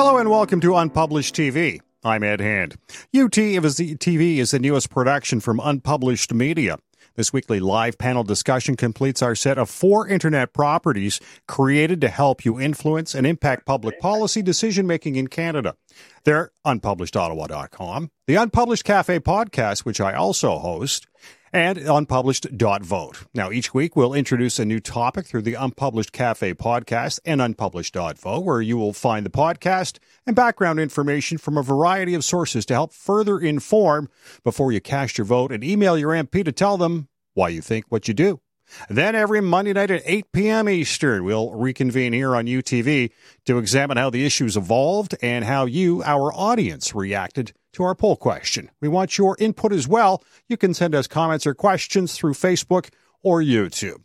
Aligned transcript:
Hello 0.00 0.16
and 0.16 0.30
welcome 0.30 0.60
to 0.60 0.76
Unpublished 0.76 1.34
TV. 1.34 1.80
I'm 2.04 2.22
Ed 2.22 2.40
Hand. 2.40 2.76
UTV 3.12 4.36
is 4.36 4.52
the 4.52 4.58
newest 4.60 4.90
production 4.90 5.40
from 5.40 5.58
Unpublished 5.58 6.32
Media. 6.32 6.78
This 7.16 7.32
weekly 7.32 7.58
live 7.58 7.98
panel 7.98 8.22
discussion 8.22 8.76
completes 8.76 9.22
our 9.22 9.34
set 9.34 9.58
of 9.58 9.68
four 9.68 10.06
internet 10.06 10.52
properties 10.52 11.18
created 11.48 12.00
to 12.02 12.08
help 12.10 12.44
you 12.44 12.60
influence 12.60 13.12
and 13.12 13.26
impact 13.26 13.66
public 13.66 13.98
policy 13.98 14.40
decision 14.40 14.86
making 14.86 15.16
in 15.16 15.26
Canada. 15.26 15.74
They're 16.22 16.52
unpublishedottawa.com, 16.64 18.12
the 18.28 18.36
Unpublished 18.36 18.84
Cafe 18.84 19.18
podcast, 19.18 19.84
which 19.84 20.00
I 20.00 20.12
also 20.12 20.58
host, 20.58 21.08
and 21.52 21.78
unpublished.vote. 21.78 23.26
Now, 23.34 23.50
each 23.50 23.74
week 23.74 23.96
we'll 23.96 24.14
introduce 24.14 24.58
a 24.58 24.64
new 24.64 24.80
topic 24.80 25.26
through 25.26 25.42
the 25.42 25.54
Unpublished 25.54 26.12
Cafe 26.12 26.54
podcast 26.54 27.20
and 27.24 27.40
unpublished.vote, 27.40 28.44
where 28.44 28.60
you 28.60 28.76
will 28.76 28.92
find 28.92 29.24
the 29.24 29.30
podcast 29.30 29.98
and 30.26 30.36
background 30.36 30.80
information 30.80 31.38
from 31.38 31.56
a 31.56 31.62
variety 31.62 32.14
of 32.14 32.24
sources 32.24 32.66
to 32.66 32.74
help 32.74 32.92
further 32.92 33.38
inform 33.38 34.08
before 34.44 34.72
you 34.72 34.80
cast 34.80 35.18
your 35.18 35.24
vote 35.24 35.52
and 35.52 35.64
email 35.64 35.98
your 35.98 36.12
MP 36.12 36.44
to 36.44 36.52
tell 36.52 36.76
them 36.76 37.08
why 37.34 37.48
you 37.48 37.60
think 37.60 37.86
what 37.88 38.08
you 38.08 38.14
do. 38.14 38.40
Then 38.88 39.14
every 39.14 39.40
Monday 39.40 39.72
night 39.72 39.90
at 39.90 40.02
8 40.04 40.32
p.m. 40.32 40.68
Eastern, 40.68 41.24
we'll 41.24 41.52
reconvene 41.52 42.12
here 42.12 42.34
on 42.34 42.46
UTV 42.46 43.10
to 43.46 43.58
examine 43.58 43.96
how 43.96 44.10
the 44.10 44.24
issues 44.24 44.56
evolved 44.56 45.14
and 45.22 45.44
how 45.44 45.66
you, 45.66 46.02
our 46.04 46.32
audience, 46.32 46.94
reacted 46.94 47.52
to 47.72 47.82
our 47.84 47.94
poll 47.94 48.16
question. 48.16 48.70
We 48.80 48.88
want 48.88 49.18
your 49.18 49.36
input 49.38 49.72
as 49.72 49.86
well. 49.86 50.22
You 50.48 50.56
can 50.56 50.74
send 50.74 50.94
us 50.94 51.06
comments 51.06 51.46
or 51.46 51.54
questions 51.54 52.14
through 52.14 52.34
Facebook 52.34 52.90
or 53.22 53.40
YouTube. 53.40 54.02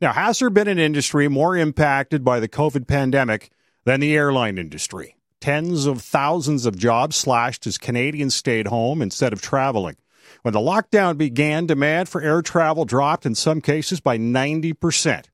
Now, 0.00 0.12
has 0.12 0.40
there 0.40 0.50
been 0.50 0.68
an 0.68 0.78
industry 0.78 1.28
more 1.28 1.56
impacted 1.56 2.24
by 2.24 2.40
the 2.40 2.48
COVID 2.48 2.88
pandemic 2.88 3.50
than 3.84 4.00
the 4.00 4.16
airline 4.16 4.58
industry? 4.58 5.16
Tens 5.40 5.86
of 5.86 6.00
thousands 6.00 6.66
of 6.66 6.78
jobs 6.78 7.16
slashed 7.16 7.66
as 7.66 7.78
Canadians 7.78 8.34
stayed 8.34 8.68
home 8.68 9.02
instead 9.02 9.32
of 9.32 9.42
traveling. 9.42 9.96
When 10.42 10.54
the 10.54 10.60
lockdown 10.60 11.16
began, 11.16 11.66
demand 11.66 12.08
for 12.08 12.20
air 12.20 12.42
travel 12.42 12.84
dropped 12.84 13.26
in 13.26 13.34
some 13.34 13.60
cases 13.60 14.00
by 14.00 14.18
90%. 14.18 15.26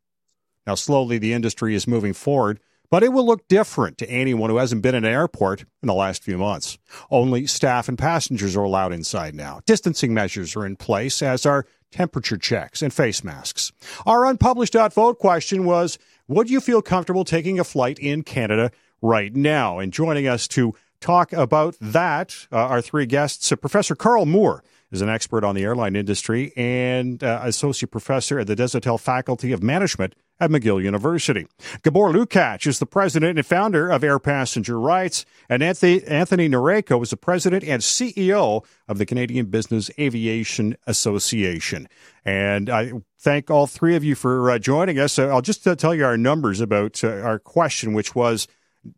Now, 0.67 0.75
slowly 0.75 1.19
the 1.19 1.33
industry 1.33 1.75
is 1.75 1.87
moving 1.87 2.13
forward 2.13 2.61
but 2.91 3.03
it 3.03 3.13
will 3.13 3.27
look 3.27 3.47
different 3.49 3.99
to 3.99 4.11
anyone 4.11 4.51
who 4.51 4.57
hasn't 4.57 4.83
been 4.83 4.95
in 4.95 5.05
an 5.05 5.13
airport 5.13 5.63
in 5.83 5.87
the 5.87 5.95
last 5.95 6.23
few 6.23 6.39
months. 6.39 6.79
Only 7.11 7.47
staff 7.47 7.89
and 7.89 7.99
passengers 7.99 8.57
are 8.57 8.63
allowed 8.63 8.93
inside 8.93 9.35
now. 9.35 9.61
Distancing 9.67 10.15
measures 10.15 10.57
are 10.57 10.65
in 10.65 10.77
place, 10.77 11.23
as 11.23 11.45
are 11.45 11.67
temperature 11.91 12.39
checks 12.39 12.83
and 12.83 12.93
face 12.93 13.23
masks. 13.23 13.73
Our 14.07 14.25
unpublished 14.25 14.75
vote 14.95 15.19
question 15.19 15.65
was 15.65 15.99
Would 16.29 16.51
you 16.51 16.61
feel 16.61 16.83
comfortable 16.83 17.25
taking 17.25 17.59
a 17.59 17.65
flight 17.65 17.99
in 17.99 18.23
Canada 18.23 18.71
right 19.03 19.35
now? 19.35 19.79
And 19.79 19.93
joining 19.93 20.27
us 20.27 20.49
to 20.49 20.75
talk 21.01 21.33
about 21.33 21.77
that 21.81 22.47
uh, 22.51 22.57
are 22.57 22.83
three 22.83 23.07
guests 23.07 23.53
uh, 23.53 23.57
Professor 23.57 23.95
Karl 23.95 24.27
Moore 24.27 24.65
is 24.91 25.03
an 25.03 25.09
expert 25.09 25.45
on 25.45 25.55
the 25.55 25.65
airline 25.65 25.97
industry 25.97 26.53
and 26.57 27.23
uh, 27.23 27.41
associate 27.43 27.91
professor 27.91 28.39
at 28.39 28.47
the 28.47 28.57
Desautels 28.57 29.01
Faculty 29.01 29.53
of 29.53 29.63
Management 29.63 30.15
at 30.41 30.51
McGill 30.51 30.83
University. 30.83 31.47
Gabor 31.83 32.13
Lukacs 32.13 32.67
is 32.67 32.79
the 32.79 32.87
president 32.87 33.39
and 33.39 33.47
founder 33.47 33.89
of 33.89 34.05
Air 34.05 34.19
Passenger 34.19 34.79
Rights, 34.79 35.25
and 35.49 35.63
Anthony, 35.63 36.03
Anthony 36.05 36.49
Norejko 36.49 37.03
is 37.03 37.11
the 37.11 37.17
president 37.17 37.65
and 37.65 37.83
CEO 37.83 38.65
of 38.87 38.99
the 38.99 39.07
Canadian 39.07 39.47
Business 39.47 39.91
Aviation 39.99 40.77
Association. 40.87 41.89
And 42.25 42.71
I 42.71 42.93
thank 43.19 43.51
all 43.51 43.67
three 43.67 43.97
of 43.97 44.05
you 44.05 44.15
for 44.15 44.51
uh, 44.51 44.59
joining 44.59 44.99
us. 44.99 45.19
I'll 45.19 45.43
just 45.43 45.67
uh, 45.67 45.75
tell 45.75 45.95
you 45.95 46.05
our 46.05 46.17
numbers 46.17 46.61
about 46.61 47.03
uh, 47.03 47.09
our 47.09 47.39
question, 47.39 47.93
which 47.93 48.15
was 48.15 48.47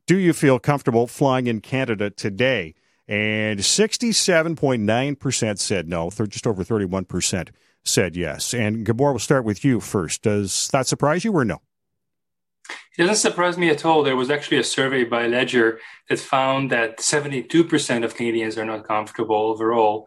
Do 0.06 0.18
you 0.18 0.32
feel 0.32 0.58
comfortable 0.58 1.06
flying 1.06 1.46
in 1.46 1.60
Canada 1.60 2.10
today? 2.10 2.74
And 3.10 3.58
67.9% 3.58 5.58
said 5.58 5.88
no, 5.88 6.10
just 6.10 6.46
over 6.46 6.62
31% 6.62 7.48
said 7.84 8.14
yes. 8.14 8.54
And 8.54 8.86
Gabor, 8.86 9.10
we'll 9.10 9.18
start 9.18 9.44
with 9.44 9.64
you 9.64 9.80
first. 9.80 10.22
Does 10.22 10.68
that 10.68 10.86
surprise 10.86 11.24
you 11.24 11.32
or 11.32 11.44
no? 11.44 11.60
It 12.96 13.02
doesn't 13.02 13.16
surprise 13.16 13.58
me 13.58 13.68
at 13.68 13.84
all. 13.84 14.04
There 14.04 14.14
was 14.14 14.30
actually 14.30 14.58
a 14.58 14.64
survey 14.64 15.02
by 15.02 15.26
Leger 15.26 15.80
that 16.08 16.20
found 16.20 16.70
that 16.70 16.98
72% 16.98 18.04
of 18.04 18.14
Canadians 18.14 18.56
are 18.56 18.64
not 18.64 18.86
comfortable 18.86 19.34
overall. 19.34 20.06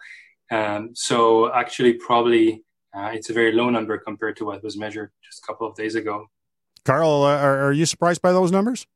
Um, 0.50 0.92
so, 0.94 1.54
actually, 1.54 1.96
probably 1.96 2.64
uh, 2.96 3.10
it's 3.14 3.30
a 3.30 3.34
very 3.34 3.52
low 3.52 3.70
number 3.70 3.98
compared 3.98 4.38
to 4.38 4.46
what 4.46 4.64
was 4.64 4.78
measured 4.78 5.12
just 5.26 5.44
a 5.44 5.48
couple 5.48 5.68
of 5.68 5.76
days 5.76 5.96
ago. 5.96 6.28
Karl, 6.86 7.24
uh, 7.24 7.38
are, 7.38 7.68
are 7.68 7.74
you 7.74 7.86
surprised 7.86 8.22
by 8.22 8.32
those 8.32 8.52
numbers? 8.52 8.88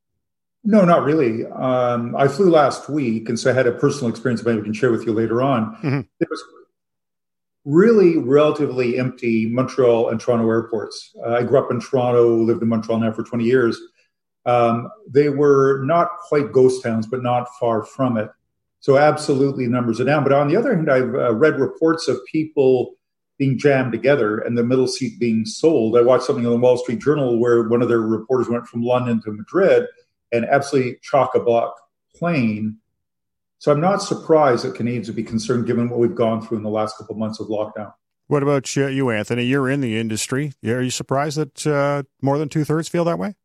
No, 0.70 0.84
not 0.84 1.06
really. 1.06 1.46
Um, 1.46 2.14
I 2.18 2.28
flew 2.28 2.50
last 2.50 2.90
week, 2.90 3.30
and 3.30 3.40
so 3.40 3.50
I 3.50 3.54
had 3.54 3.68
a 3.68 3.72
personal 3.72 4.10
experience 4.10 4.44
maybe 4.44 4.60
I 4.60 4.64
can 4.64 4.74
share 4.74 4.92
with 4.92 5.06
you 5.06 5.14
later 5.14 5.42
on. 5.42 5.74
Mm-hmm. 5.78 6.02
It 6.20 6.30
was 6.30 6.44
really 7.64 8.18
relatively 8.18 9.00
empty 9.00 9.46
Montreal 9.46 10.10
and 10.10 10.20
Toronto 10.20 10.46
airports. 10.50 11.16
Uh, 11.26 11.36
I 11.36 11.44
grew 11.44 11.58
up 11.58 11.72
in 11.72 11.80
Toronto, 11.80 12.36
lived 12.36 12.62
in 12.62 12.68
Montreal 12.68 13.00
now 13.00 13.14
for 13.14 13.24
20 13.24 13.46
years. 13.46 13.80
Um, 14.46 14.92
they 15.10 15.30
were 15.30 15.86
not 15.86 16.10
quite 16.28 16.52
ghost 16.52 16.84
towns, 16.84 17.08
but 17.08 17.24
not 17.24 17.48
far 17.62 17.86
from 17.86 18.18
it. 18.18 18.30
So 18.82 18.98
absolutely 18.98 19.68
numbers 19.68 20.02
are 20.02 20.06
down. 20.06 20.24
But 20.24 20.34
on 20.34 20.50
the 20.50 20.58
other 20.58 20.76
hand, 20.76 20.92
I've 20.92 21.16
uh, 21.16 21.34
read 21.34 21.62
reports 21.62 22.10
of 22.10 22.20
people 22.30 22.96
being 23.38 23.58
jammed 23.58 23.94
together 23.94 24.40
and 24.40 24.58
the 24.58 24.66
middle 24.66 24.88
seat 24.88 25.18
being 25.18 25.46
sold. 25.46 25.98
I 25.98 26.02
watched 26.02 26.26
something 26.26 26.46
on 26.46 26.52
the 26.52 26.60
Wall 26.60 26.76
Street 26.76 27.00
Journal 27.00 27.40
where 27.40 27.70
one 27.70 27.82
of 27.82 27.88
their 27.88 28.02
reporters 28.02 28.50
went 28.50 28.68
from 28.68 28.84
London 28.84 29.22
to 29.22 29.32
Madrid 29.32 29.88
and 30.32 30.46
absolutely 30.46 30.98
chock 31.02 31.36
a 31.36 31.40
block 31.40 31.76
plane 32.16 32.78
so 33.60 33.72
I'm 33.72 33.82
not 33.82 34.02
surprised 34.02 34.66
that 34.66 34.76
Canadians 34.76 35.08
would 35.08 35.16
be 35.16 35.24
concerned 35.24 35.66
given 35.66 35.90
what 35.90 36.00
we've 36.00 36.16
gone 36.16 36.46
through 36.46 36.58
in 36.58 36.64
the 36.64 36.70
last 36.70 36.98
couple 36.98 37.16
of 37.16 37.20
months 37.20 37.40
of 37.40 37.48
lockdown. 37.48 37.92
What 38.28 38.44
about 38.44 38.76
you, 38.76 39.10
Anthony? 39.10 39.44
You're 39.46 39.70
in 39.70 39.82
the 39.82 39.98
industry. 39.98 40.54
Are 40.66 40.82
you 40.82 40.92
surprised 40.92 41.38
that 41.38 41.66
uh, 41.66 42.04
more 42.22 42.38
than 42.38 42.50
two 42.50 42.64
thirds 42.64 42.88
feel 42.88 43.06
that 43.06 43.18
way? 43.18 43.36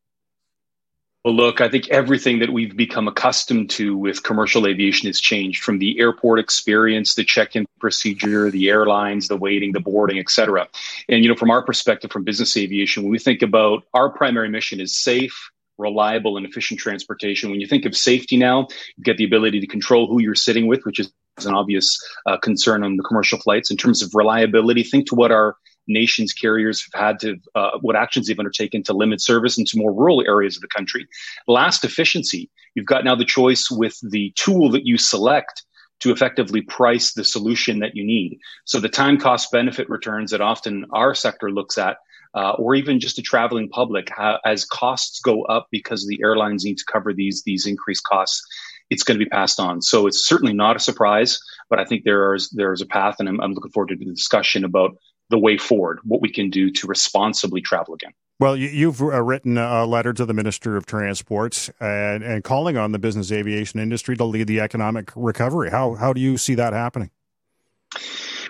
Well, 1.25 1.35
look, 1.35 1.61
I 1.61 1.69
think 1.69 1.89
everything 1.89 2.41
that 2.41 2.53
we've 2.53 2.77
become 2.77 3.07
accustomed 3.07 3.71
to 3.71 3.97
with 3.97 4.25
commercial 4.25 4.67
aviation 4.67 5.07
has 5.07 5.21
changed 5.21 5.63
from 5.63 5.79
the 5.79 6.01
airport 6.01 6.41
experience, 6.41 7.15
the 7.15 7.23
check-in 7.23 7.65
procedure, 7.79 8.51
the 8.51 8.69
airlines, 8.69 9.29
the 9.29 9.37
waiting, 9.37 9.71
the 9.71 9.79
boarding, 9.79 10.19
et 10.19 10.29
cetera. 10.29 10.67
And, 11.09 11.23
you 11.23 11.29
know, 11.29 11.37
from 11.37 11.53
our 11.53 11.63
perspective 11.63 12.11
from 12.11 12.25
business 12.25 12.57
aviation, 12.57 13.05
when 13.05 13.13
we 13.13 13.21
think 13.21 13.41
about 13.41 13.85
our 13.95 14.11
primary 14.11 14.49
mission 14.49 14.81
is 14.81 14.99
safe, 14.99 15.52
reliable 15.83 16.37
and 16.37 16.47
efficient 16.47 16.81
transportation. 16.81 17.51
When 17.51 17.61
you 17.61 17.67
think 17.67 17.85
of 17.85 17.97
safety 17.97 18.37
now, 18.37 18.69
you 18.97 19.05
get 19.05 19.17
the 19.19 19.25
ability 19.25 19.61
to 19.61 19.67
control 19.67 20.07
who 20.07 20.23
you're 20.23 20.35
sitting 20.35 20.67
with, 20.67 20.85
which 20.85 21.01
is 21.01 21.13
an 21.45 21.55
obvious 21.55 21.99
uh, 22.27 22.39
concern 22.39 22.85
on 22.85 22.97
the 22.97 23.03
commercial 23.03 23.39
flights. 23.39 23.71
In 23.71 23.77
terms 23.77 24.03
of 24.03 24.11
reliability, 24.15 24.83
think 24.83 25.09
to 25.09 25.15
what 25.15 25.33
our 25.33 25.57
nation's 25.89 26.33
carriers 26.33 26.87
have 26.93 27.01
had 27.01 27.19
to, 27.21 27.37
uh, 27.55 27.79
what 27.81 27.97
actions 27.97 28.27
they've 28.27 28.39
undertaken 28.39 28.83
to 28.85 28.93
limit 28.93 29.21
service 29.21 29.59
into 29.59 29.77
more 29.77 29.93
rural 29.93 30.23
areas 30.27 30.57
of 30.57 30.63
the 30.63 30.69
country. 30.69 31.07
Last, 31.49 31.85
efficiency. 31.85 32.51
You've 32.75 32.87
got 32.87 33.05
now 33.05 33.17
the 33.17 33.25
choice 33.25 33.69
with 33.71 33.99
the 34.11 34.33
tool 34.37 34.71
that 34.71 34.87
you 34.87 34.97
select 34.97 35.65
to 36.01 36.11
effectively 36.11 36.63
price 36.63 37.13
the 37.13 37.25
solution 37.25 37.79
that 37.79 37.95
you 37.95 38.05
need. 38.05 38.39
So 38.65 38.81
the 38.81 38.89
time 38.89 39.19
cost 39.19 39.53
benefit 39.53 39.89
returns 39.89 40.31
that 40.31 40.41
often 40.41 40.87
our 40.93 41.15
sector 41.15 41.51
looks 41.51 41.79
at 41.79 41.99
uh, 42.35 42.53
or 42.53 42.75
even 42.75 43.01
just 43.01 43.19
a 43.19 43.23
traveling 43.23 43.69
public, 43.69 44.11
as 44.45 44.65
costs 44.65 45.21
go 45.21 45.43
up 45.45 45.67
because 45.71 46.07
the 46.07 46.21
airlines 46.23 46.65
need 46.65 46.79
to 46.79 46.85
cover 46.91 47.13
these 47.13 47.43
these 47.45 47.67
increased 47.67 48.05
costs, 48.05 48.43
it's 48.91 49.03
going 49.03 49.19
to 49.19 49.25
be 49.25 49.29
passed 49.29 49.61
on. 49.61 49.83
So 49.83 50.07
it's 50.07 50.27
certainly 50.27 50.55
not 50.55 50.77
a 50.77 50.81
surprise, 50.81 51.39
but 51.71 51.79
I 51.79 51.85
think 51.85 52.05
there 52.05 52.35
is 52.35 52.51
there 52.51 52.73
is 52.73 52.81
a 52.81 52.87
path, 52.87 53.17
and 53.19 53.29
I'm, 53.29 53.41
I'm 53.41 53.53
looking 53.53 53.73
forward 53.73 53.89
to 53.89 53.97
the 53.97 54.05
discussion 54.05 54.65
about 54.65 54.97
the 55.31 55.39
way 55.39 55.57
forward, 55.57 56.01
what 56.05 56.21
we 56.21 56.31
can 56.31 56.51
do 56.51 56.71
to 56.71 56.87
responsibly 56.87 57.61
travel 57.61 57.95
again. 57.95 58.13
Well, 58.39 58.57
you've 58.57 59.01
uh, 59.01 59.23
written 59.23 59.57
a 59.57 59.87
letter 59.87 60.13
to 60.15 60.27
the 60.27 60.35
Minister 60.35 60.77
of 60.77 60.85
Transport 60.85 61.71
and, 61.81 62.25
and 62.25 62.43
calling 62.43 62.77
on 62.77 62.91
the 62.91 62.99
business 62.99 63.31
aviation 63.31 63.79
industry 63.79 64.17
to 64.17 64.25
lead 64.25 64.49
the 64.49 64.61
economic 64.61 65.13
recovery. 65.15 65.71
How 65.71 65.95
how 65.95 66.13
do 66.13 66.21
you 66.21 66.37
see 66.37 66.55
that 66.57 66.73
happening? 66.73 67.11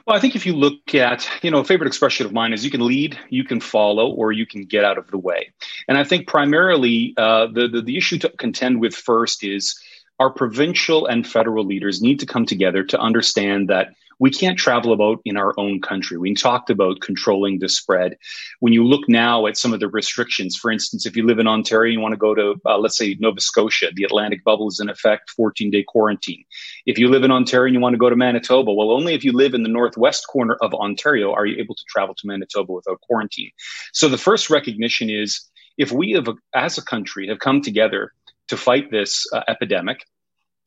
Well, 0.06 0.16
I 0.16 0.20
think 0.20 0.34
if 0.34 0.46
you 0.46 0.54
look 0.54 0.94
at, 0.94 1.28
you 1.43 1.50
know, 1.50 1.58
a 1.58 1.64
favorite 1.64 1.87
expression 1.87 2.26
of 2.26 2.32
mine 2.32 2.52
is 2.52 2.64
you 2.64 2.70
can 2.70 2.84
lead, 2.84 3.19
you 3.28 3.44
can 3.44 3.60
follow, 3.60 4.10
or 4.10 4.32
you 4.32 4.46
can 4.46 4.64
get 4.64 4.84
out 4.84 4.99
of 4.99 5.10
the 5.10 5.19
way. 5.19 5.52
And 5.87 5.96
I 5.96 6.04
think 6.04 6.26
primarily 6.26 7.14
uh, 7.16 7.46
the, 7.46 7.69
the, 7.69 7.82
the 7.82 7.96
issue 7.96 8.19
to 8.19 8.28
contend 8.31 8.81
with 8.81 8.94
first 8.94 9.44
is 9.44 9.81
our 10.19 10.31
provincial 10.31 11.06
and 11.06 11.26
federal 11.26 11.64
leaders 11.64 12.02
need 12.02 12.20
to 12.20 12.26
come 12.26 12.46
together 12.46 12.82
to 12.84 12.99
understand 12.99 13.69
that 13.69 13.94
we 14.22 14.30
can't 14.30 14.56
travel 14.56 14.92
about 14.92 15.20
in 15.24 15.36
our 15.36 15.52
own 15.58 15.80
country. 15.80 16.16
We 16.16 16.32
talked 16.32 16.70
about 16.70 17.00
controlling 17.00 17.58
the 17.58 17.69
spread. 17.69 18.16
When 18.60 18.72
you 18.72 18.86
look 18.86 19.08
now 19.08 19.48
at 19.48 19.56
some 19.56 19.72
of 19.72 19.80
the 19.80 19.88
restrictions, 19.88 20.56
for 20.56 20.70
instance, 20.70 21.04
if 21.04 21.16
you 21.16 21.26
live 21.26 21.40
in 21.40 21.48
Ontario, 21.48 21.92
you 21.92 21.98
want 21.98 22.12
to 22.12 22.19
go 22.19 22.32
to, 22.32 22.54
uh, 22.64 22.78
let's 22.78 22.96
say, 22.96 23.16
Nova 23.19 23.40
Scotia, 23.40 23.90
the 23.92 24.04
Atlantic 24.04 24.44
bubble 24.44 24.69
is 24.69 24.78
in 24.78 24.88
effect, 24.88 25.30
14 25.30 25.72
day 25.72 25.82
quarantine. 25.82 26.44
If 26.86 26.98
you 26.98 27.08
live 27.08 27.24
in 27.24 27.32
Ontario 27.32 27.66
and 27.66 27.74
you 27.74 27.80
want 27.80 27.94
to 27.94 27.98
go 27.98 28.10
to 28.10 28.14
Manitoba, 28.14 28.72
well, 28.72 28.92
only 28.92 29.14
if 29.14 29.24
you 29.24 29.32
live 29.32 29.54
in 29.54 29.64
the 29.64 29.69
northwest 29.69 30.28
corner 30.28 30.56
of 30.62 30.72
Ontario 30.72 31.32
are 31.32 31.44
you 31.44 31.58
able 31.58 31.74
to 31.74 31.84
travel 31.88 32.14
to 32.14 32.26
Manitoba 32.28 32.72
without 32.72 33.00
quarantine. 33.00 33.50
So 33.92 34.08
the 34.08 34.19
first 34.19 34.50
recognition 34.50 35.10
is 35.10 35.50
if 35.78 35.90
we 35.90 36.12
have, 36.12 36.28
as 36.54 36.78
a 36.78 36.84
country, 36.84 37.26
have 37.26 37.40
come 37.40 37.60
together 37.60 38.12
to 38.46 38.56
fight 38.56 38.88
this 38.92 39.26
uh, 39.32 39.42
epidemic. 39.48 40.04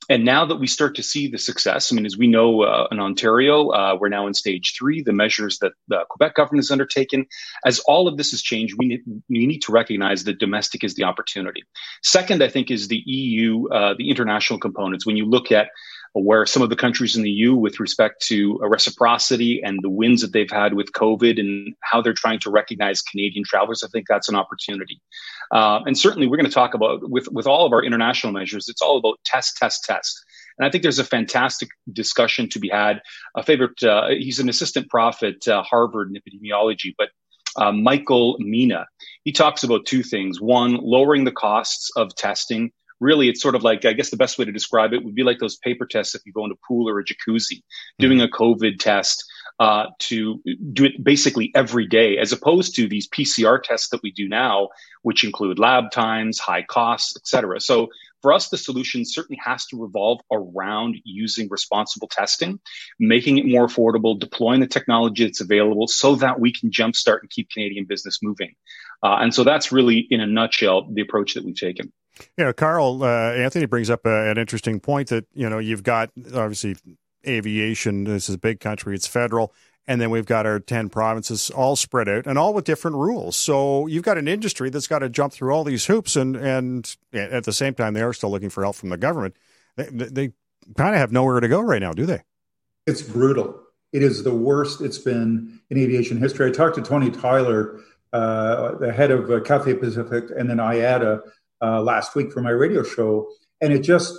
And 0.09 0.23
now 0.23 0.45
that 0.45 0.57
we 0.57 0.67
start 0.67 0.95
to 0.95 1.03
see 1.03 1.27
the 1.27 1.37
success, 1.37 1.91
I 1.91 1.95
mean, 1.95 2.05
as 2.05 2.17
we 2.17 2.27
know 2.27 2.61
uh, 2.61 2.87
in 2.91 2.99
Ontario, 2.99 3.69
uh, 3.69 3.97
we're 3.99 4.09
now 4.09 4.27
in 4.27 4.33
stage 4.33 4.75
three, 4.77 5.01
the 5.01 5.13
measures 5.13 5.59
that 5.59 5.73
the 5.87 6.05
Quebec 6.09 6.35
government 6.35 6.59
has 6.59 6.71
undertaken. 6.71 7.25
As 7.65 7.79
all 7.79 8.07
of 8.07 8.17
this 8.17 8.31
has 8.31 8.41
changed, 8.41 8.75
we 8.77 8.87
need, 8.87 9.01
we 9.29 9.47
need 9.47 9.61
to 9.63 9.71
recognize 9.71 10.23
that 10.25 10.39
domestic 10.39 10.83
is 10.83 10.95
the 10.95 11.03
opportunity. 11.03 11.63
Second, 12.03 12.43
I 12.43 12.49
think, 12.49 12.69
is 12.69 12.87
the 12.87 13.01
EU, 13.05 13.67
uh, 13.69 13.95
the 13.97 14.09
international 14.09 14.59
components. 14.59 15.05
When 15.05 15.17
you 15.17 15.25
look 15.25 15.51
at 15.51 15.69
where 16.15 16.45
some 16.45 16.63
of 16.63 16.69
the 16.69 16.77
countries 16.77 17.17
in 17.17 17.23
the 17.23 17.29
EU 17.29 17.53
with 17.53 17.79
respect 17.79 18.21
to 18.21 18.57
reciprocity 18.61 19.61
and 19.61 19.79
the 19.81 19.89
wins 19.89 20.21
that 20.21 20.31
they've 20.31 20.49
had 20.49 20.73
with 20.73 20.93
COVID 20.93 21.37
and 21.37 21.75
how 21.81 22.01
they're 22.01 22.13
trying 22.13 22.39
to 22.39 22.49
recognize 22.49 23.01
Canadian 23.01 23.43
travelers. 23.45 23.83
I 23.83 23.89
think 23.89 24.07
that's 24.07 24.29
an 24.29 24.35
opportunity. 24.35 25.01
Uh, 25.51 25.81
and 25.86 25.97
certainly 25.97 26.27
we're 26.27 26.38
going 26.38 26.50
to 26.50 26.51
talk 26.51 26.74
about 26.74 27.09
with, 27.09 27.27
with 27.31 27.47
all 27.47 27.65
of 27.65 27.74
our 27.74 27.83
international 27.83 28.33
measures, 28.33 28.68
it's 28.68 28.81
all 28.81 28.97
about 28.97 29.19
test, 29.25 29.57
test, 29.57 29.83
test. 29.83 30.24
And 30.57 30.65
I 30.65 30.71
think 30.71 30.83
there's 30.83 31.00
a 31.00 31.03
fantastic 31.03 31.69
discussion 31.92 32.50
to 32.50 32.59
be 32.59 32.69
had. 32.69 33.01
A 33.36 33.44
favorite, 33.44 33.81
uh, 33.83 34.09
he's 34.09 34.39
an 34.39 34.50
assistant 34.50 34.89
prof 34.89 35.21
at 35.24 35.47
uh, 35.47 35.63
Harvard 35.63 36.09
in 36.09 36.21
epidemiology, 36.21 36.94
but 36.97 37.09
uh, 37.57 37.71
Michael 37.71 38.38
Mina, 38.39 38.88
he 39.24 39.31
talks 39.31 39.63
about 39.63 39.86
two 39.86 40.03
things. 40.03 40.42
One, 40.42 40.77
lowering 40.81 41.24
the 41.24 41.31
costs 41.31 41.91
of 41.95 42.15
testing 42.15 42.71
really 43.00 43.27
it's 43.27 43.41
sort 43.41 43.56
of 43.56 43.63
like 43.63 43.86
i 43.86 43.94
guess 43.94 44.09
the 44.09 44.18
best 44.18 44.38
way 44.38 44.45
to 44.45 44.51
describe 44.51 44.94
it 44.94 45.03
would 45.03 45.15
be 45.15 45.24
like 45.24 45.39
those 45.39 45.57
paper 45.57 45.86
tests 45.86 46.15
if 46.15 46.21
you 46.25 46.31
go 46.31 46.45
in 46.45 46.51
a 46.51 46.56
pool 46.68 46.89
or 46.89 47.00
a 47.00 47.03
jacuzzi 47.03 47.62
doing 48.00 48.21
a 48.21 48.27
covid 48.27 48.80
test 48.80 49.24
uh, 49.59 49.85
to 49.99 50.41
do 50.73 50.85
it 50.85 51.03
basically 51.03 51.51
every 51.55 51.87
day 51.87 52.17
as 52.17 52.31
opposed 52.31 52.75
to 52.75 52.87
these 52.87 53.07
pcr 53.07 53.61
tests 53.61 53.89
that 53.89 54.01
we 54.03 54.11
do 54.11 54.27
now 54.27 54.69
which 55.03 55.23
include 55.23 55.59
lab 55.59 55.91
times 55.91 56.39
high 56.39 56.63
costs 56.63 57.15
etc 57.15 57.59
so 57.59 57.87
for 58.21 58.33
us 58.33 58.49
the 58.49 58.57
solution 58.57 59.05
certainly 59.05 59.39
has 59.43 59.65
to 59.65 59.81
revolve 59.81 60.19
around 60.31 60.95
using 61.03 61.47
responsible 61.49 62.07
testing 62.07 62.59
making 62.99 63.37
it 63.37 63.45
more 63.45 63.67
affordable 63.67 64.19
deploying 64.19 64.59
the 64.59 64.67
technology 64.67 65.23
that's 65.23 65.41
available 65.41 65.87
so 65.87 66.15
that 66.15 66.39
we 66.39 66.51
can 66.51 66.69
jumpstart 66.69 67.19
and 67.21 67.29
keep 67.29 67.49
canadian 67.49 67.85
business 67.85 68.19
moving. 68.21 68.53
Uh, 69.03 69.17
and 69.21 69.33
so 69.33 69.43
that's 69.43 69.71
really 69.71 70.07
in 70.09 70.19
a 70.21 70.27
nutshell 70.27 70.87
the 70.91 71.01
approach 71.01 71.33
that 71.33 71.45
we've 71.45 71.55
taken. 71.55 71.91
Yeah, 72.37 72.53
Karl 72.53 73.03
uh, 73.03 73.33
Anthony 73.33 73.65
brings 73.65 73.89
up 73.89 74.05
uh, 74.05 74.09
an 74.09 74.37
interesting 74.37 74.79
point 74.79 75.09
that 75.09 75.25
you 75.33 75.49
know 75.49 75.59
you've 75.59 75.83
got 75.83 76.11
obviously 76.33 76.77
aviation. 77.27 78.04
This 78.04 78.30
is 78.30 78.36
a 78.36 78.39
big 78.39 78.60
country; 78.60 78.95
it's 78.95 79.07
federal, 79.07 79.54
and 79.88 80.00
then 80.00 80.10
we've 80.10 80.25
got 80.25 80.45
our 80.45 80.60
ten 80.60 80.89
provinces 80.89 81.50
all 81.50 81.75
spread 81.75 82.10
out 82.10 82.27
and 82.27 82.38
all 82.38 82.54
with 82.54 82.66
different 82.66 82.98
rules. 82.98 83.36
So 83.36 83.88
you've 83.88 84.04
got 84.04 84.18
an 84.18 84.27
industry 84.27 84.69
that's 84.69 84.88
got 84.88 85.00
to 85.00 85.10
jump 85.10 85.33
through 85.33 85.51
all 85.51 85.63
these 85.63 85.86
hoops, 85.86 86.16
and 86.16 86.36
and 86.36 86.95
at 87.13 87.44
the 87.44 87.54
same 87.54 87.74
time 87.74 87.94
they 87.94 88.01
are 88.01 88.13
still 88.13 88.31
looking 88.31 88.50
for 88.50 88.63
help 88.63 88.75
from 88.75 88.89
the 88.89 88.98
government. 88.98 89.36
They, 89.75 89.89
they 89.89 90.31
kind 90.75 90.95
of 90.95 91.00
have 91.00 91.12
nowhere 91.12 91.39
to 91.39 91.48
go 91.48 91.62
right 91.62 91.81
now, 91.81 91.94
do 91.94 92.06
they? 92.06 92.22
It's 92.88 93.01
brutal. 93.01 93.62
It 93.94 94.04
is 94.04 94.24
the 94.24 94.33
worst 94.33 94.81
it's 94.81 94.98
been 94.98 95.60
in 95.69 95.77
aviation 95.77 96.18
history. 96.18 96.50
I 96.50 96.51
talked 96.51 96.75
to 96.75 96.81
Tony 96.81 97.10
Tyler, 97.10 97.80
uh, 98.12 98.75
the 98.77 98.92
head 98.92 99.12
of 99.12 99.31
uh, 99.31 99.39
Cathay 99.42 99.75
Pacific, 99.75 100.25
and 100.36 100.50
then 100.50 100.57
IATA 100.57 101.22
uh, 101.62 101.81
last 101.81 102.16
week 102.16 102.31
for 102.31 102.42
my 102.42 102.50
radio 102.50 102.83
show, 102.83 103.30
and 103.62 103.72
it 103.72 103.80
just 103.80 104.13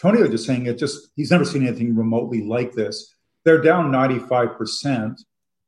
Tony 0.00 0.20
was 0.20 0.30
just 0.30 0.46
saying 0.46 0.66
it 0.66 0.78
just 0.78 1.08
he's 1.16 1.30
never 1.30 1.44
seen 1.44 1.66
anything 1.66 1.96
remotely 1.96 2.42
like 2.42 2.72
this. 2.72 3.14
They're 3.44 3.60
down 3.60 3.90
95 3.90 4.56
percent. 4.56 5.20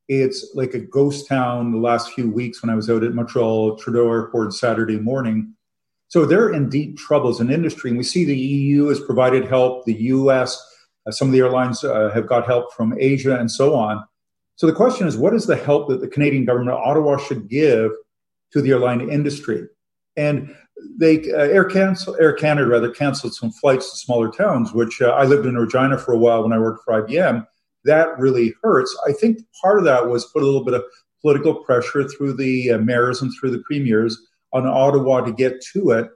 It's 0.08 0.52
like 0.54 0.74
a 0.74 0.80
ghost 0.80 1.26
town 1.28 1.72
the 1.72 1.78
last 1.78 2.12
few 2.12 2.30
weeks 2.30 2.62
when 2.62 2.70
I 2.70 2.76
was 2.76 2.88
out 2.88 3.02
at 3.02 3.14
Montreal 3.14 3.76
Trudeau 3.76 4.08
Airport 4.10 4.54
Saturday 4.54 4.98
morning. 4.98 5.54
So 6.08 6.24
they're 6.24 6.52
in 6.52 6.68
deep 6.68 6.96
trouble 6.96 7.30
as 7.30 7.40
an 7.40 7.50
industry. 7.50 7.90
And 7.90 7.98
we 7.98 8.04
see 8.04 8.24
the 8.24 8.38
EU 8.38 8.86
has 8.86 9.00
provided 9.00 9.46
help, 9.46 9.84
the 9.84 9.94
US, 9.94 10.56
uh, 11.06 11.10
some 11.10 11.28
of 11.28 11.32
the 11.32 11.40
airlines 11.40 11.82
uh, 11.84 12.10
have 12.10 12.26
got 12.26 12.46
help 12.46 12.72
from 12.72 12.94
Asia 12.98 13.36
and 13.36 13.50
so 13.50 13.74
on. 13.74 14.04
So 14.56 14.66
the 14.66 14.72
question 14.72 15.06
is, 15.06 15.16
what 15.16 15.34
is 15.34 15.46
the 15.46 15.56
help 15.56 15.88
that 15.88 16.00
the 16.00 16.08
Canadian 16.08 16.44
government, 16.44 16.70
Ottawa, 16.70 17.18
should 17.18 17.48
give 17.48 17.92
to 18.52 18.62
the 18.62 18.70
airline 18.70 19.08
industry? 19.10 19.66
And 20.16 20.54
they 20.98 21.30
uh, 21.32 21.38
Air, 21.38 21.64
Cancel, 21.64 22.16
Air 22.20 22.32
Canada 22.32 22.68
rather 22.68 22.90
canceled 22.90 23.34
some 23.34 23.50
flights 23.50 23.90
to 23.90 23.96
smaller 23.96 24.30
towns, 24.30 24.72
which 24.72 25.00
uh, 25.00 25.10
I 25.10 25.24
lived 25.24 25.46
in 25.46 25.56
Regina 25.56 25.98
for 25.98 26.12
a 26.12 26.18
while 26.18 26.42
when 26.42 26.52
I 26.52 26.58
worked 26.58 26.84
for 26.84 27.02
IBM. 27.02 27.46
That 27.84 28.18
really 28.18 28.54
hurts. 28.62 28.96
I 29.06 29.12
think 29.12 29.38
part 29.62 29.78
of 29.78 29.84
that 29.84 30.08
was 30.08 30.26
put 30.26 30.42
a 30.42 30.46
little 30.46 30.64
bit 30.64 30.74
of 30.74 30.84
political 31.22 31.54
pressure 31.54 32.06
through 32.08 32.34
the 32.34 32.72
uh, 32.72 32.78
mayors 32.78 33.22
and 33.22 33.32
through 33.38 33.50
the 33.50 33.62
premiers 33.66 34.18
on 34.52 34.66
Ottawa 34.66 35.20
to 35.22 35.32
get 35.32 35.60
to 35.72 35.90
it 35.90 36.08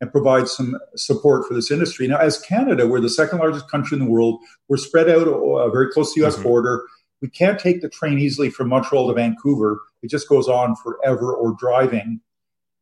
and 0.00 0.12
provide 0.12 0.48
some 0.48 0.76
support 0.96 1.46
for 1.46 1.54
this 1.54 1.70
industry. 1.70 2.06
Now, 2.06 2.18
as 2.18 2.38
Canada, 2.40 2.86
we're 2.86 3.00
the 3.00 3.08
second 3.08 3.38
largest 3.38 3.70
country 3.70 3.98
in 3.98 4.04
the 4.04 4.10
world. 4.10 4.40
We're 4.68 4.76
spread 4.76 5.08
out 5.08 5.26
uh, 5.26 5.68
very 5.70 5.90
close 5.90 6.14
to 6.14 6.20
the 6.20 6.24
U.S. 6.24 6.34
Mm-hmm. 6.34 6.44
border. 6.44 6.84
We 7.20 7.28
can't 7.28 7.58
take 7.58 7.82
the 7.82 7.88
train 7.88 8.18
easily 8.18 8.48
from 8.48 8.68
Montreal 8.68 9.08
to 9.08 9.14
Vancouver. 9.14 9.80
It 10.02 10.10
just 10.10 10.28
goes 10.28 10.46
on 10.46 10.76
forever 10.76 11.34
or 11.34 11.56
driving. 11.58 12.20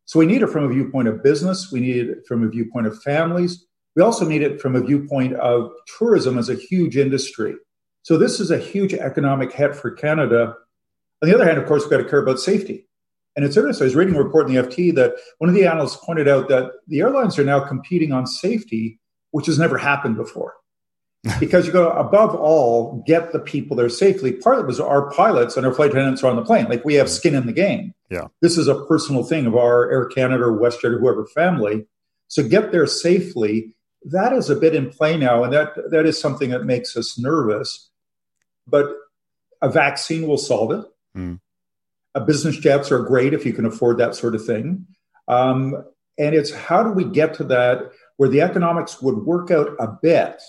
So 0.07 0.19
we 0.19 0.27
need 0.27 0.43
it 0.43 0.49
from 0.49 0.65
a 0.65 0.69
viewpoint 0.69 1.09
of 1.09 1.23
business. 1.23 1.71
We 1.71 1.81
need 1.81 2.09
it 2.09 2.27
from 2.27 2.45
a 2.45 2.49
viewpoint 2.49 2.87
of 2.87 3.03
families. 3.03 3.67
We 3.97 4.03
also 4.03 4.27
need 4.27 4.43
it 4.43 4.61
from 4.61 4.77
a 4.77 4.81
viewpoint 4.81 5.35
of 5.35 5.71
tourism 5.99 6.39
as 6.39 6.49
a 6.49 6.55
huge 6.55 6.97
industry. 6.97 7.57
So 8.03 8.17
this 8.17 8.39
is 8.39 8.51
a 8.51 8.59
huge 8.59 8.95
economic 8.95 9.53
hit 9.53 9.75
for 9.75 9.91
Canada. 9.91 10.55
On 11.23 11.29
the 11.29 11.35
other 11.35 11.45
hand, 11.45 11.59
of 11.59 11.67
course, 11.67 11.83
we've 11.83 11.91
got 11.91 11.99
to 11.99 12.09
care 12.09 12.23
about 12.23 12.39
safety. 12.39 12.87
And 13.35 13.45
it's 13.45 13.57
interesting. 13.57 13.85
I 13.85 13.87
was 13.87 13.97
reading 13.97 14.15
a 14.15 14.23
report 14.23 14.49
in 14.49 14.55
the 14.55 14.63
FT 14.63 14.95
that 14.95 15.15
one 15.39 15.51
of 15.51 15.57
the 15.57 15.67
analysts 15.67 15.97
pointed 15.97 16.29
out 16.29 16.49
that 16.49 16.71
the 16.87 17.01
airlines 17.01 17.39
are 17.39 17.45
now 17.45 17.61
competing 17.61 18.13
on 18.13 18.27
safety, 18.27 19.01
which 19.33 19.47
has 19.47 19.59
never 19.59 19.77
happened 19.77 20.17
before. 20.17 20.55
because 21.41 21.67
you 21.67 21.73
go 21.73 21.91
above 21.91 22.35
all, 22.35 23.03
get 23.07 23.33
the 23.33 23.39
people 23.39 23.77
there 23.77 23.89
safely. 23.89 24.33
Part 24.33 24.59
of 24.59 24.65
it 24.65 24.69
was 24.69 24.81
our 24.81 25.11
pilots 25.11 25.57
and 25.57 25.67
our 25.67 25.73
flight 25.73 25.91
attendants 25.91 26.23
are 26.23 26.31
on 26.31 26.37
the 26.37 26.45
plane. 26.45 26.67
Like 26.67 26.85
we 26.85 26.95
have 26.95 27.11
skin 27.11 27.35
in 27.35 27.47
the 27.47 27.53
game. 27.53 27.95
Yeah. 28.11 28.29
This 28.41 28.57
is 28.57 28.69
a 28.69 28.85
personal 28.85 29.25
thing 29.25 29.47
of 29.47 29.57
our 29.57 29.91
Air 29.91 30.07
Canada 30.07 30.45
or 30.45 30.59
WestJet 30.59 30.95
or 30.95 30.99
whoever 30.99 31.27
family. 31.27 31.87
So 32.29 32.47
get 32.47 32.73
there 32.73 32.87
safely. 32.87 33.75
That 34.05 34.33
is 34.33 34.51
a 34.51 34.57
bit 34.57 34.75
in 34.75 34.91
play 34.91 35.17
now, 35.17 35.43
and 35.43 35.53
that 35.53 35.75
that 35.91 36.07
is 36.07 36.21
something 36.21 36.51
that 36.51 36.65
makes 36.65 36.97
us 36.97 37.19
nervous. 37.19 37.91
But 38.67 38.95
a 39.61 39.69
vaccine 39.69 40.29
will 40.29 40.39
solve 40.39 40.71
it. 40.73 40.85
Mm. 41.17 41.41
A 42.15 42.21
business 42.21 42.57
jets 42.57 42.93
are 42.93 43.03
great 43.03 43.35
if 43.35 43.45
you 43.45 43.53
can 43.53 43.67
afford 43.67 43.99
that 43.99 44.15
sort 44.15 44.35
of 44.35 44.45
thing. 44.45 44.87
Um, 45.29 45.85
and 46.19 46.35
it's 46.35 46.53
how 46.53 46.83
do 46.83 46.91
we 46.91 47.05
get 47.05 47.35
to 47.35 47.45
that 47.45 47.91
where 48.17 48.29
the 48.29 48.43
economics 48.43 49.03
would 49.03 49.19
work 49.19 49.51
out 49.51 49.71
a 49.79 49.89
bit 49.89 50.41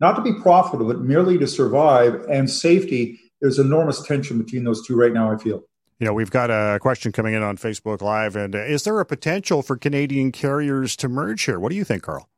not 0.00 0.14
to 0.16 0.22
be 0.22 0.32
profitable, 0.32 0.86
but 0.86 1.00
merely 1.00 1.38
to 1.38 1.46
survive 1.46 2.24
and 2.30 2.50
safety. 2.50 3.20
There's 3.40 3.58
enormous 3.58 4.02
tension 4.02 4.38
between 4.38 4.64
those 4.64 4.86
two 4.86 4.96
right 4.96 5.12
now, 5.12 5.32
I 5.32 5.36
feel. 5.36 5.62
You 5.98 6.06
know, 6.06 6.12
we've 6.12 6.30
got 6.30 6.50
a 6.50 6.78
question 6.78 7.10
coming 7.12 7.32
in 7.32 7.42
on 7.42 7.56
Facebook 7.56 8.02
Live, 8.02 8.36
and 8.36 8.54
uh, 8.54 8.58
is 8.58 8.84
there 8.84 9.00
a 9.00 9.06
potential 9.06 9.62
for 9.62 9.76
Canadian 9.76 10.30
carriers 10.30 10.94
to 10.96 11.08
merge 11.08 11.44
here? 11.44 11.58
What 11.58 11.70
do 11.70 11.76
you 11.76 11.84
think, 11.84 12.02
Karl? 12.02 12.28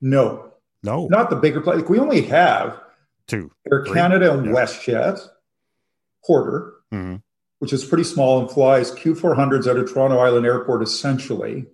No, 0.00 0.52
no, 0.82 1.08
not 1.08 1.30
the 1.30 1.36
bigger 1.36 1.60
play. 1.60 1.76
Like 1.76 1.88
we 1.88 1.98
only 1.98 2.22
have 2.22 2.80
two 3.26 3.50
Air 3.70 3.84
three. 3.84 3.94
Canada 3.94 4.32
and 4.32 4.46
yeah. 4.46 4.52
WestJet, 4.52 5.20
Porter, 6.24 6.74
mm-hmm. 6.92 7.16
which 7.58 7.72
is 7.72 7.84
pretty 7.84 8.04
small 8.04 8.40
and 8.40 8.50
flies 8.50 8.92
Q400s 8.92 9.66
out 9.66 9.76
of 9.76 9.92
Toronto 9.92 10.18
Island 10.18 10.46
Airport 10.46 10.82
essentially. 10.82 11.66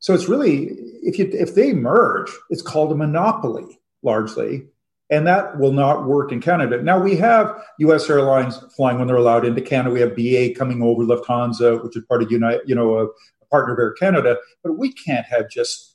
So 0.00 0.12
it's 0.12 0.28
really 0.28 0.64
if 1.02 1.18
you 1.18 1.30
if 1.32 1.54
they 1.54 1.72
merge, 1.72 2.30
it's 2.50 2.60
called 2.60 2.92
a 2.92 2.94
monopoly 2.94 3.78
largely, 4.04 4.66
and 5.10 5.26
that 5.26 5.58
will 5.58 5.72
not 5.72 6.06
work 6.06 6.32
in 6.32 6.40
Canada. 6.40 6.82
Now 6.82 6.98
we 6.98 7.16
have 7.16 7.60
U.S. 7.78 8.08
airlines 8.08 8.58
flying 8.76 8.98
when 8.98 9.06
they're 9.06 9.16
allowed 9.16 9.44
into 9.44 9.60
Canada. 9.60 9.90
We 9.90 10.00
have 10.00 10.16
BA 10.16 10.58
coming 10.58 10.82
over, 10.82 11.04
Lufthansa, 11.04 11.82
which 11.82 11.96
is 11.96 12.04
part 12.04 12.22
of 12.22 12.30
United, 12.30 12.62
you 12.66 12.74
know, 12.74 12.96
a, 12.98 13.04
a 13.06 13.46
partner 13.50 13.74
of 13.74 13.78
Air 13.78 13.92
Canada. 13.92 14.38
But 14.62 14.78
we 14.78 14.92
can't 14.92 15.26
have 15.26 15.50
just 15.50 15.94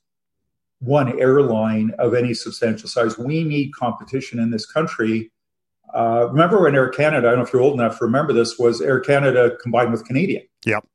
one 0.80 1.20
airline 1.20 1.92
of 2.00 2.14
any 2.14 2.34
substantial 2.34 2.88
size. 2.88 3.18
We 3.18 3.44
need 3.44 3.74
competition 3.74 4.40
in 4.40 4.52
this 4.52 4.66
country. 4.66 5.32
Uh, 5.94 6.28
remember 6.30 6.62
when 6.62 6.76
Air 6.76 6.90
Canada, 6.90 7.28
I 7.28 7.32
don't 7.32 7.40
know 7.40 7.46
if 7.46 7.54
you're 7.54 7.62
old 7.62 7.80
enough 7.80 7.98
to 8.00 8.06
remember 8.06 8.32
this, 8.32 8.58
was 8.58 8.80
Air 8.80 9.00
Canada 9.00 9.58
combined 9.62 9.92
with 9.92 10.06
Canadian. 10.06 10.44
Yep. 10.66 10.86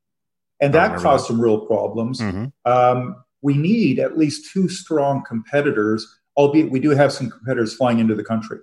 And 0.60 0.72
that 0.72 0.98
caused 0.98 1.24
that. 1.24 1.28
some 1.28 1.40
real 1.40 1.66
problems. 1.66 2.20
Mm-hmm. 2.20 2.46
Um, 2.64 3.16
we 3.42 3.54
need 3.58 3.98
at 3.98 4.16
least 4.16 4.50
two 4.52 4.68
strong 4.68 5.22
competitors 5.26 6.20
albeit 6.36 6.70
we 6.70 6.80
do 6.80 6.90
have 6.90 7.12
some 7.12 7.30
competitors 7.30 7.74
flying 7.74 7.98
into 7.98 8.14
the 8.14 8.24
country. 8.24 8.58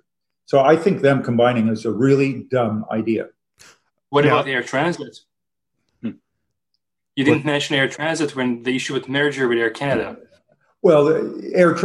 So 0.46 0.60
I 0.60 0.75
think 0.75 1.01
them 1.01 1.24
combining 1.24 1.70
is 1.70 1.86
a 1.86 1.92
really 1.92 2.44
dumb 2.50 2.86
idea. 2.92 3.28
What 4.10 4.25
yeah. 4.25 4.32
about 4.32 4.48
Air 4.48 4.63
Transat? 4.63 5.22
Hmm. 6.01 6.12
You 7.16 7.24
didn't 7.24 7.46
what? 7.46 7.46
mention 7.46 7.75
Air 7.78 7.88
Transat 7.88 8.36
when 8.36 8.63
the 8.63 8.75
issue 8.75 8.94
with 8.94 9.08
merger 9.08 9.48
with 9.48 9.58
Air 9.58 9.70
Canada. 9.70 10.18
Well, 10.82 11.08
Air 11.54 11.75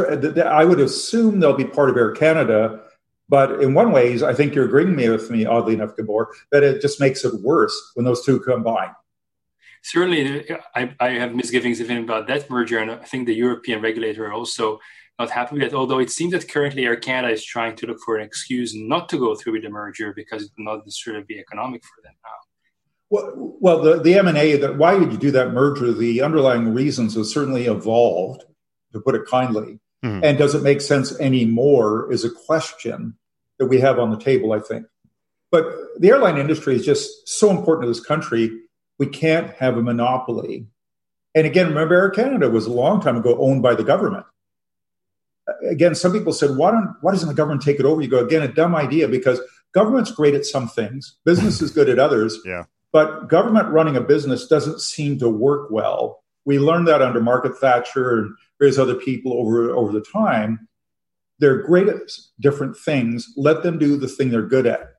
I 0.49 0.65
would 0.65 0.81
assume 0.81 1.39
they'll 1.39 1.53
be 1.53 1.65
part 1.65 1.91
of 1.91 1.97
Air 1.97 2.13
Canada, 2.13 2.81
but 3.29 3.63
in 3.63 3.75
one 3.75 3.93
ways, 3.93 4.23
I 4.23 4.33
think 4.33 4.55
you're 4.55 4.65
agreeing 4.65 4.97
with 4.97 5.31
me, 5.31 5.45
oddly 5.45 5.75
enough, 5.75 5.97
Gabor, 5.97 6.33
that 6.51 6.63
it 6.63 6.81
just 6.81 7.01
makes 7.01 7.25
it 7.25 7.35
worse 7.43 7.93
when 7.95 8.05
those 8.05 8.25
two 8.25 8.41
combine. 8.41 8.95
certainly, 9.83 10.51
I, 10.75 10.95
I 10.99 11.11
have 11.11 11.35
misgivings 11.35 11.81
even 11.81 11.99
about 11.99 12.27
that 12.27 12.51
merger, 12.51 12.79
and 12.79 12.91
I 12.91 12.97
think 12.97 13.27
the 13.27 13.35
European 13.35 13.81
regulator 13.81 14.33
also 14.33 14.81
not 15.19 15.31
happy 15.31 15.55
with 15.55 15.63
it. 15.63 15.75
Although 15.75 15.99
it 15.99 16.11
seems 16.11 16.33
that 16.33 16.49
currently 16.49 16.85
Air 16.85 16.97
Canada 16.97 17.33
is 17.33 17.45
trying 17.45 17.77
to 17.77 17.87
look 17.87 17.99
for 18.05 18.17
an 18.17 18.25
excuse 18.25 18.75
not 18.75 19.09
to 19.11 19.19
go 19.19 19.35
through 19.35 19.55
with 19.55 19.63
the 19.63 19.71
merger 19.71 20.13
because 20.15 20.45
it 20.45 20.51
will 20.57 20.65
not 20.65 20.85
necessarily 20.85 21.25
be 21.25 21.39
economic 21.39 21.83
for 21.85 22.03
them 22.03 22.15
now. 22.23 22.31
Well, 23.09 23.57
well, 23.61 23.83
the 23.83 24.03
the 24.03 24.15
M 24.15 24.27
and 24.27 24.37
A. 24.37 24.57
That 24.57 24.79
why 24.79 24.95
would 24.95 25.13
you 25.13 25.19
do 25.19 25.31
that 25.31 25.53
merger? 25.53 25.93
The 25.93 26.23
underlying 26.23 26.75
reasons 26.75 27.15
have 27.15 27.27
certainly 27.27 27.67
evolved, 27.67 28.45
to 28.93 29.01
put 29.01 29.15
it 29.15 29.27
kindly. 29.27 29.79
Mm. 30.05 30.25
And 30.25 30.39
does 30.39 30.55
it 30.55 30.63
make 30.63 30.81
sense 30.81 31.19
anymore? 31.21 32.13
Is 32.13 32.25
a 32.25 32.31
question 32.31 33.17
that 33.59 33.67
we 33.67 33.81
have 33.81 33.99
on 33.99 34.11
the 34.11 34.19
table. 34.19 34.53
I 34.53 34.59
think, 34.59 34.87
but 35.53 35.67
the 35.99 36.11
airline 36.11 36.37
industry 36.37 36.75
is 36.75 36.85
just 36.85 37.29
so 37.29 37.51
important 37.51 37.85
to 37.85 37.89
this 37.89 38.05
country. 38.05 38.51
We 38.99 39.07
can't 39.07 39.51
have 39.57 39.77
a 39.77 39.83
monopoly. 39.83 40.67
And 41.35 41.47
again, 41.47 41.69
remember, 41.69 41.95
Air 41.95 42.11
Canada 42.11 42.49
was 42.49 42.67
a 42.67 42.73
long 42.73 43.01
time 43.01 43.19
ago 43.19 43.37
owned 43.39 43.63
by 43.63 43.75
the 43.75 43.85
government 43.85 44.25
again, 45.69 45.95
some 45.95 46.13
people 46.13 46.33
said, 46.33 46.57
why 46.57 46.71
don't 46.71 46.95
why 47.01 47.13
doesn't 47.13 47.29
the 47.29 47.35
government 47.35 47.63
take 47.63 47.79
it 47.79 47.87
over? 47.87 48.01
You 48.01 48.09
go 48.09 48.25
again, 48.25 48.43
a 48.43 48.49
dumb 48.49 48.75
idea 48.75 49.09
because 49.09 49.41
government's 49.73 50.11
great 50.11 50.35
at 50.35 50.45
some 50.45 50.69
things, 50.69 51.17
business 51.25 51.61
is 51.61 51.71
good 51.71 51.89
at 51.89 51.99
others. 51.99 52.39
Yeah. 52.47 52.65
But 52.93 53.29
government 53.29 53.69
running 53.69 53.97
a 53.97 54.01
business 54.01 54.47
doesn't 54.47 54.81
seem 54.81 55.19
to 55.19 55.29
work 55.29 55.71
well. 55.71 56.23
We 56.47 56.59
learned 56.59 56.89
that 56.89 57.03
under 57.03 57.21
Margaret 57.21 57.59
Thatcher 57.59 58.19
and 58.19 58.35
various 58.59 58.79
other 58.79 58.95
people 58.95 59.35
over 59.35 59.71
over 59.71 59.93
the 59.93 60.01
time. 60.01 60.67
They're 61.39 61.63
great 61.63 61.89
at 61.89 61.97
different 62.41 62.77
things. 62.77 63.31
Let 63.37 63.63
them 63.63 63.79
do 63.79 63.99
the 63.99 64.09
thing 64.09 64.31
they're 64.31 64.47
good 64.47 64.67
at. 64.67 64.95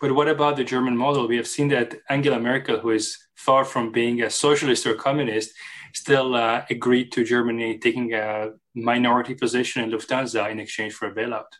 But 0.00 0.14
what 0.14 0.28
about 0.28 0.56
the 0.56 0.64
German 0.64 0.96
model? 0.96 1.26
We 1.26 1.36
have 1.36 1.46
seen 1.46 1.68
that 1.68 1.94
Angela 2.10 2.38
Merkel, 2.38 2.78
who 2.78 2.90
is 2.90 3.16
far 3.34 3.64
from 3.64 3.90
being 3.92 4.20
a 4.20 4.28
socialist 4.28 4.86
or 4.86 4.94
communist, 4.94 5.50
still 5.98 6.34
uh, 6.34 6.64
agreed 6.70 7.12
to 7.12 7.24
Germany 7.24 7.78
taking 7.78 8.14
a 8.14 8.52
minority 8.74 9.34
position 9.34 9.82
in 9.82 9.90
Lufthansa 9.90 10.50
in 10.50 10.60
exchange 10.60 10.94
for 10.94 11.08
a 11.08 11.14
bailout. 11.14 11.52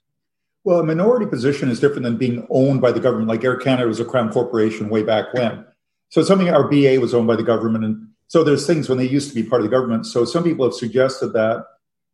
Well, 0.64 0.80
a 0.80 0.84
minority 0.84 1.26
position 1.26 1.68
is 1.68 1.80
different 1.80 2.02
than 2.02 2.16
being 2.16 2.46
owned 2.50 2.80
by 2.80 2.92
the 2.92 3.00
government. 3.00 3.28
Like 3.28 3.44
Air 3.44 3.56
Canada 3.56 3.88
was 3.88 4.00
a 4.00 4.04
crown 4.04 4.30
corporation 4.30 4.88
way 4.88 5.02
back 5.02 5.32
when. 5.32 5.64
So 6.10 6.22
something 6.22 6.48
our 6.48 6.68
BA 6.68 7.00
was 7.00 7.14
owned 7.14 7.26
by 7.26 7.36
the 7.36 7.42
government, 7.42 7.84
and 7.84 8.08
so 8.28 8.42
there's 8.44 8.66
things 8.66 8.88
when 8.88 8.98
they 8.98 9.08
used 9.08 9.28
to 9.30 9.34
be 9.34 9.48
part 9.48 9.62
of 9.62 9.64
the 9.64 9.76
government. 9.76 10.06
So 10.06 10.24
some 10.24 10.44
people 10.44 10.64
have 10.64 10.74
suggested 10.74 11.32
that 11.34 11.64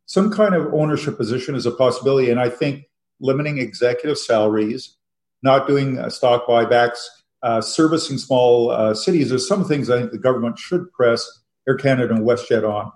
some 0.05 0.31
kind 0.31 0.53
of 0.53 0.73
ownership 0.73 1.17
position 1.17 1.55
is 1.55 1.65
a 1.65 1.71
possibility, 1.71 2.29
and 2.29 2.39
I 2.39 2.49
think 2.49 2.85
limiting 3.19 3.57
executive 3.57 4.17
salaries, 4.17 4.97
not 5.41 5.67
doing 5.67 5.97
uh, 5.97 6.09
stock 6.09 6.45
buybacks, 6.47 6.99
uh, 7.43 7.61
servicing 7.61 8.17
small 8.17 8.71
uh, 8.71 8.93
cities 8.93 9.31
are 9.31 9.39
some 9.39 9.63
things 9.63 9.89
I 9.89 9.99
think 9.99 10.11
the 10.11 10.17
government 10.17 10.57
should 10.57 10.91
press 10.91 11.41
Air 11.67 11.75
Canada 11.75 12.13
and 12.13 12.25
WestJet 12.25 12.67
on. 12.69 12.91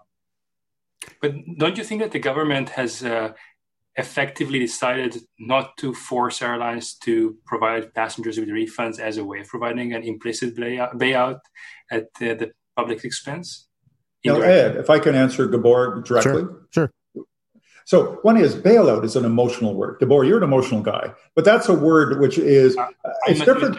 But 1.22 1.34
don't 1.58 1.78
you 1.78 1.84
think 1.84 2.02
that 2.02 2.12
the 2.12 2.20
government 2.20 2.70
has 2.70 3.04
uh, 3.04 3.34
effectively 3.96 4.60
decided 4.60 5.18
not 5.40 5.78
to 5.78 5.94
force 5.94 6.42
airlines 6.42 6.94
to 6.96 7.38
provide 7.46 7.94
passengers 7.94 8.38
with 8.38 8.50
refunds 8.50 9.00
as 9.00 9.18
a 9.18 9.24
way 9.24 9.40
of 9.42 9.48
providing 9.48 9.94
an 9.94 10.04
implicit 10.04 10.56
payout 10.56 11.40
at 11.92 12.04
uh, 12.22 12.34
the 12.36 12.52
public 12.76 13.04
expense? 13.04 13.68
Now, 14.26 14.42
Ed, 14.42 14.76
if 14.76 14.90
I 14.90 15.00
can 15.00 15.16
answer 15.16 15.48
Gabor 15.48 16.02
directly. 16.02 16.44
Sure. 16.72 16.92
sure. 17.16 17.26
So 17.86 18.20
one 18.22 18.38
is 18.38 18.56
bailout 18.56 19.04
is 19.04 19.16
an 19.16 19.26
emotional 19.26 19.74
word. 19.74 19.98
Gabor, 20.00 20.24
you're 20.24 20.38
an 20.38 20.44
emotional 20.44 20.82
guy, 20.82 21.12
but 21.36 21.44
that's 21.44 21.70
a 21.70 21.74
word 21.74 22.20
which 22.20 22.38
is 22.38 22.78
uh, 22.78 22.88
it's 23.26 23.40
different. 23.40 23.78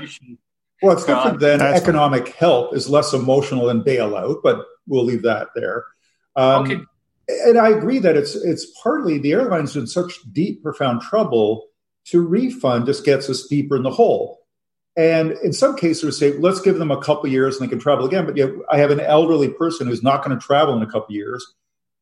Well, 0.82 0.96
it's 0.96 1.04
different 1.04 1.40
than 1.40 1.60
economic 1.60 2.28
help 2.34 2.74
is 2.74 2.88
less 2.88 3.12
emotional 3.12 3.66
than 3.66 3.84
bailout, 3.84 4.40
but 4.42 4.64
we'll 4.86 5.04
leave 5.04 5.22
that 5.22 5.48
there. 5.54 5.84
Um, 6.36 6.64
okay 6.64 6.80
and 7.44 7.58
I 7.58 7.70
agree 7.70 7.98
that 8.00 8.16
it's 8.16 8.34
it's 8.34 8.66
partly 8.82 9.18
the 9.18 9.32
airlines 9.32 9.76
in 9.76 9.86
such 9.86 10.20
deep, 10.32 10.62
profound 10.62 11.02
trouble 11.02 11.68
to 12.06 12.20
refund 12.26 12.86
just 12.86 13.04
gets 13.04 13.28
us 13.28 13.46
deeper 13.46 13.76
in 13.76 13.82
the 13.82 13.90
hole. 13.90 14.40
And 14.96 15.32
in 15.44 15.52
some 15.52 15.76
cases, 15.76 16.02
we 16.02 16.10
say, 16.10 16.32
let's 16.38 16.60
give 16.60 16.78
them 16.78 16.90
a 16.90 17.00
couple 17.00 17.30
years 17.30 17.56
and 17.56 17.66
they 17.66 17.70
can 17.70 17.78
travel 17.78 18.06
again. 18.06 18.26
But 18.26 18.36
yet, 18.36 18.50
I 18.70 18.78
have 18.78 18.90
an 18.90 19.00
elderly 19.00 19.48
person 19.48 19.86
who's 19.86 20.02
not 20.02 20.24
going 20.24 20.36
to 20.36 20.44
travel 20.44 20.76
in 20.76 20.82
a 20.82 20.90
couple 20.90 21.14
years. 21.14 21.46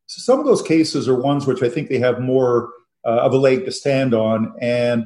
So 0.07 0.21
some 0.21 0.39
of 0.39 0.45
those 0.45 0.63
cases 0.63 1.07
are 1.07 1.15
ones 1.15 1.45
which 1.45 1.61
I 1.61 1.69
think 1.69 1.87
they 1.89 1.99
have 1.99 2.19
more 2.19 2.71
uh, 3.05 3.19
of 3.19 3.33
a 3.33 3.37
leg 3.37 3.65
to 3.65 3.71
stand 3.71 4.13
on, 4.13 4.55
and 4.59 5.05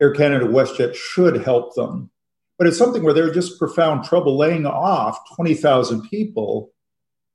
Air 0.00 0.12
Canada, 0.12 0.46
WestJet 0.46 0.94
should 0.94 1.42
help 1.42 1.74
them. 1.74 2.10
But 2.56 2.68
it's 2.68 2.78
something 2.78 3.02
where 3.02 3.12
they're 3.12 3.34
just 3.34 3.58
profound 3.58 4.04
trouble 4.04 4.38
laying 4.38 4.64
off 4.64 5.18
twenty 5.34 5.54
thousand 5.54 6.08
people 6.08 6.73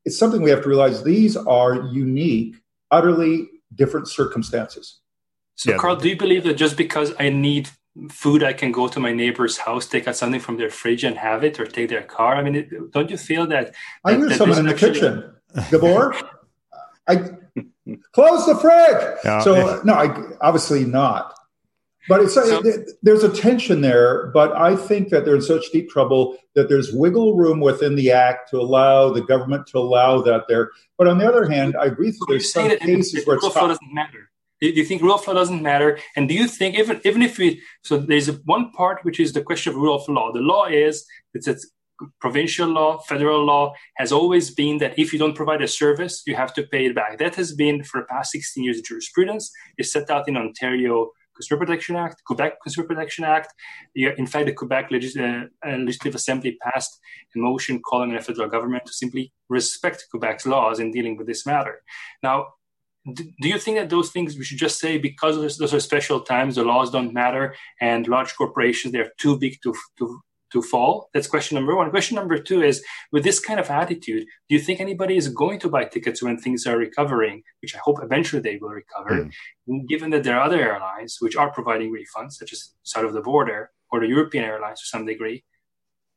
it's 0.05 0.17
something 0.17 0.41
we 0.41 0.49
have 0.49 0.63
to 0.63 0.69
realize 0.69 1.03
these 1.03 1.35
are 1.35 1.75
unique, 1.87 2.55
utterly 2.91 3.49
different 3.73 4.07
circumstances. 4.07 4.99
So, 5.55 5.71
yeah. 5.71 5.77
Karl, 5.77 5.95
do 5.95 6.09
you 6.09 6.17
believe 6.17 6.43
that 6.43 6.55
just 6.55 6.77
because 6.77 7.13
I 7.19 7.29
need 7.29 7.69
food, 8.09 8.43
I 8.43 8.53
can 8.53 8.71
go 8.71 8.87
to 8.87 8.99
my 8.99 9.11
neighbor's 9.11 9.57
house, 9.57 9.85
take 9.87 10.07
out 10.07 10.15
something 10.15 10.39
from 10.39 10.57
their 10.57 10.69
fridge 10.69 11.03
and 11.03 11.17
have 11.17 11.43
it, 11.43 11.59
or 11.59 11.65
take 11.65 11.89
their 11.89 12.03
car? 12.03 12.35
I 12.35 12.43
mean, 12.43 12.55
it, 12.55 12.91
don't 12.91 13.09
you 13.09 13.17
feel 13.17 13.45
that? 13.47 13.75
I 14.05 14.15
hear 14.15 14.31
someone 14.31 14.59
in 14.59 14.65
the 14.65 14.73
actually... 14.73 14.93
kitchen. 14.93 15.35
Gabor, 15.69 16.15
I 17.07 17.15
close 18.13 18.45
the 18.45 18.55
fridge. 18.55 19.17
Yeah. 19.25 19.41
So, 19.41 19.81
no, 19.83 19.93
I, 19.93 20.35
obviously 20.41 20.85
not. 20.85 21.33
But 22.09 22.21
it's 22.21 22.35
uh, 22.35 22.45
so, 22.45 22.83
there's 23.03 23.23
a 23.23 23.31
tension 23.31 23.81
there, 23.81 24.31
but 24.33 24.51
I 24.57 24.75
think 24.75 25.09
that 25.09 25.25
they're 25.25 25.35
in 25.35 25.43
such 25.43 25.69
deep 25.71 25.91
trouble 25.91 26.37
that 26.55 26.67
there's 26.67 26.91
wiggle 26.91 27.37
room 27.37 27.59
within 27.59 27.95
the 27.95 28.11
act 28.11 28.49
to 28.49 28.59
allow 28.59 29.11
the 29.11 29.21
government 29.21 29.67
to 29.67 29.77
allow 29.77 30.19
that 30.23 30.45
there. 30.49 30.71
But 30.97 31.07
on 31.07 31.19
the 31.19 31.27
other 31.27 31.47
hand, 31.47 31.75
I 31.79 31.85
agree 31.85 32.09
that 32.09 32.25
there's 32.27 32.51
some 32.51 32.67
cases 32.79 33.27
where 33.27 33.37
rule 33.37 33.51
flow 33.51 33.67
doesn't 33.67 33.93
matter. 33.93 34.31
Do 34.59 34.69
you 34.69 34.83
think 34.83 35.03
rule 35.03 35.13
of 35.13 35.25
law 35.27 35.35
doesn't 35.35 35.61
matter? 35.61 35.99
And 36.15 36.27
do 36.27 36.33
you 36.33 36.47
think 36.47 36.77
even 36.79 36.99
even 37.05 37.21
if 37.21 37.37
we 37.37 37.61
so 37.83 37.97
there's 37.97 38.27
one 38.43 38.71
part 38.71 39.05
which 39.05 39.19
is 39.19 39.31
the 39.33 39.43
question 39.43 39.71
of 39.71 39.77
rule 39.77 39.95
of 39.95 40.09
law. 40.09 40.33
The 40.33 40.39
law 40.39 40.65
is 40.65 41.05
it's 41.35 41.47
a 41.47 41.55
provincial 42.19 42.67
law, 42.67 42.97
federal 42.99 43.45
law 43.45 43.73
has 43.97 44.11
always 44.11 44.49
been 44.49 44.79
that 44.79 44.97
if 44.97 45.13
you 45.13 45.19
don't 45.19 45.35
provide 45.35 45.61
a 45.61 45.67
service, 45.67 46.23
you 46.25 46.35
have 46.35 46.53
to 46.55 46.63
pay 46.63 46.87
it 46.87 46.95
back. 46.95 47.19
That 47.19 47.35
has 47.35 47.53
been 47.53 47.83
for 47.83 48.01
the 48.01 48.07
past 48.07 48.31
16 48.31 48.63
years 48.63 48.79
of 48.79 48.85
jurisprudence. 48.85 49.51
It's 49.77 49.91
set 49.91 50.09
out 50.09 50.27
in 50.27 50.37
Ontario 50.37 51.11
Consumer 51.39 51.65
Protection 51.65 51.95
Act, 51.95 52.21
Quebec 52.25 52.61
Consumer 52.61 52.87
Protection 52.87 53.23
Act. 53.23 53.53
In 53.95 54.27
fact, 54.27 54.45
the 54.47 54.53
Quebec 54.53 54.91
Legis- 54.91 55.17
uh, 55.17 55.45
Legislative 55.65 56.15
Assembly 56.15 56.57
passed 56.61 56.99
a 57.35 57.39
motion 57.39 57.81
calling 57.81 58.09
on 58.09 58.17
the 58.17 58.21
federal 58.21 58.49
government 58.49 58.85
to 58.85 58.93
simply 58.93 59.31
respect 59.47 60.07
Quebec's 60.11 60.45
laws 60.45 60.79
in 60.79 60.91
dealing 60.91 61.15
with 61.17 61.27
this 61.27 61.45
matter. 61.45 61.81
Now, 62.21 62.37
do 63.13 63.47
you 63.53 63.57
think 63.57 63.77
that 63.77 63.89
those 63.89 64.11
things 64.11 64.37
we 64.37 64.43
should 64.43 64.57
just 64.57 64.79
say 64.79 64.97
because 64.97 65.57
those 65.57 65.73
are 65.73 65.79
special 65.79 66.19
times, 66.19 66.55
the 66.55 66.63
laws 66.63 66.91
don't 66.91 67.13
matter, 67.13 67.55
and 67.79 68.07
large 68.07 68.35
corporations 68.35 68.91
they're 68.91 69.13
too 69.17 69.37
big 69.37 69.53
to 69.63 69.73
to 69.97 70.21
to 70.51 70.61
fall? 70.61 71.09
That's 71.13 71.27
question 71.27 71.55
number 71.55 71.75
one. 71.75 71.89
Question 71.89 72.15
number 72.15 72.37
two 72.37 72.61
is 72.63 72.83
with 73.11 73.23
this 73.23 73.39
kind 73.39 73.59
of 73.59 73.69
attitude, 73.69 74.25
do 74.47 74.55
you 74.55 74.59
think 74.59 74.79
anybody 74.79 75.17
is 75.17 75.27
going 75.27 75.59
to 75.59 75.69
buy 75.69 75.85
tickets 75.85 76.21
when 76.23 76.37
things 76.37 76.65
are 76.65 76.77
recovering, 76.77 77.43
which 77.61 77.75
I 77.75 77.79
hope 77.79 77.99
eventually 78.01 78.41
they 78.41 78.57
will 78.57 78.69
recover, 78.69 79.29
mm. 79.69 79.87
given 79.87 80.09
that 80.11 80.23
there 80.23 80.37
are 80.37 80.45
other 80.45 80.61
airlines 80.61 81.17
which 81.19 81.35
are 81.35 81.51
providing 81.51 81.93
refunds, 81.93 82.33
such 82.33 82.53
as 82.53 82.73
South 82.83 83.05
of 83.05 83.13
the 83.13 83.21
Border 83.21 83.71
or 83.91 83.99
the 83.99 84.07
European 84.07 84.43
airlines 84.43 84.81
to 84.81 84.87
some 84.87 85.05
degree? 85.05 85.43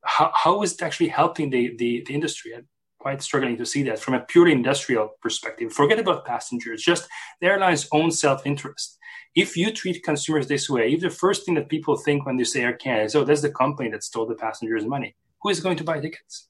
How, 0.04 0.32
how 0.34 0.62
is 0.62 0.74
it 0.74 0.82
actually 0.82 1.08
helping 1.08 1.50
the, 1.50 1.76
the, 1.76 2.02
the 2.06 2.14
industry? 2.14 2.54
I'm 2.56 2.66
quite 2.98 3.22
struggling 3.22 3.56
to 3.58 3.66
see 3.66 3.82
that 3.84 3.98
from 3.98 4.14
a 4.14 4.20
purely 4.20 4.52
industrial 4.52 5.10
perspective. 5.20 5.72
Forget 5.72 5.98
about 5.98 6.24
passengers, 6.24 6.82
just 6.82 7.08
the 7.40 7.46
airline's 7.48 7.88
own 7.92 8.10
self 8.10 8.46
interest 8.46 8.98
if 9.34 9.56
you 9.56 9.72
treat 9.72 10.02
consumers 10.02 10.46
this 10.46 10.68
way, 10.68 10.92
if 10.92 11.00
the 11.00 11.10
first 11.10 11.44
thing 11.44 11.54
that 11.54 11.68
people 11.68 11.96
think 11.96 12.26
when 12.26 12.36
they 12.36 12.44
say 12.44 12.62
Air 12.62 12.74
Canada 12.74 13.04
is, 13.04 13.14
oh, 13.14 13.24
that's 13.24 13.42
the 13.42 13.50
company 13.50 13.90
that 13.90 14.04
stole 14.04 14.26
the 14.26 14.34
passengers' 14.34 14.84
money, 14.84 15.14
who 15.42 15.48
is 15.48 15.60
going 15.60 15.76
to 15.76 15.84
buy 15.84 16.00
tickets? 16.00 16.48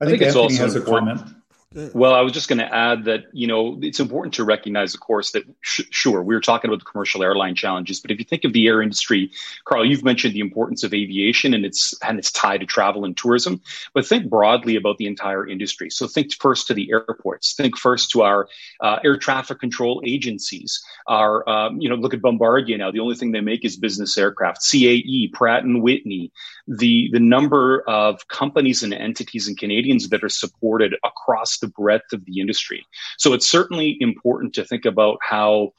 I 0.00 0.04
think, 0.04 0.06
I 0.06 0.10
think 0.10 0.22
it's 0.22 0.36
Anthony 0.36 0.42
also 0.42 0.62
has 0.64 0.76
important. 0.76 1.12
a 1.12 1.16
comment. 1.16 1.36
Well, 1.74 2.14
I 2.14 2.22
was 2.22 2.32
just 2.32 2.48
going 2.48 2.60
to 2.60 2.74
add 2.74 3.04
that, 3.04 3.24
you 3.32 3.46
know, 3.46 3.78
it's 3.82 4.00
important 4.00 4.32
to 4.34 4.44
recognize, 4.44 4.94
of 4.94 5.00
course, 5.00 5.32
that 5.32 5.42
sh- 5.60 5.82
sure, 5.90 6.22
we 6.22 6.34
are 6.34 6.40
talking 6.40 6.70
about 6.70 6.78
the 6.78 6.90
commercial 6.90 7.22
airline 7.22 7.54
challenges, 7.54 8.00
but 8.00 8.10
if 8.10 8.18
you 8.18 8.24
think 8.24 8.44
of 8.44 8.54
the 8.54 8.66
air 8.66 8.80
industry, 8.80 9.30
Karl, 9.66 9.84
you've 9.84 10.02
mentioned 10.02 10.32
the 10.32 10.40
importance 10.40 10.82
of 10.82 10.94
aviation 10.94 11.52
and 11.52 11.66
its 11.66 11.92
and 12.02 12.18
its 12.18 12.32
tie 12.32 12.56
to 12.56 12.64
travel 12.64 13.04
and 13.04 13.18
tourism, 13.18 13.60
but 13.92 14.06
think 14.06 14.30
broadly 14.30 14.76
about 14.76 14.96
the 14.96 15.06
entire 15.06 15.46
industry. 15.46 15.90
So 15.90 16.06
think 16.06 16.32
first 16.40 16.68
to 16.68 16.74
the 16.74 16.90
airports, 16.90 17.52
think 17.52 17.76
first 17.76 18.10
to 18.12 18.22
our 18.22 18.48
uh, 18.80 19.00
air 19.04 19.18
traffic 19.18 19.60
control 19.60 20.02
agencies, 20.06 20.82
our, 21.06 21.46
um, 21.46 21.82
you 21.82 21.90
know, 21.90 21.96
look 21.96 22.14
at 22.14 22.22
Bombardier 22.22 22.78
now. 22.78 22.90
The 22.90 23.00
only 23.00 23.14
thing 23.14 23.32
they 23.32 23.42
make 23.42 23.66
is 23.66 23.76
business 23.76 24.16
aircraft, 24.16 24.62
CAE, 24.62 25.32
Pratt 25.34 25.64
and 25.64 25.82
Whitney, 25.82 26.32
the, 26.68 27.08
the 27.12 27.20
number 27.20 27.82
of 27.88 28.28
companies 28.28 28.82
and 28.82 28.92
entities 28.92 29.48
and 29.48 29.58
Canadians 29.58 30.10
that 30.10 30.22
are 30.22 30.28
supported 30.28 30.94
across 31.04 31.58
the 31.58 31.68
breadth 31.68 32.12
of 32.12 32.24
the 32.26 32.40
industry. 32.40 32.84
So 33.16 33.32
it's 33.32 33.48
certainly 33.48 33.96
important 34.00 34.54
to 34.54 34.64
think 34.64 34.84
about 34.84 35.18
how 35.22 35.72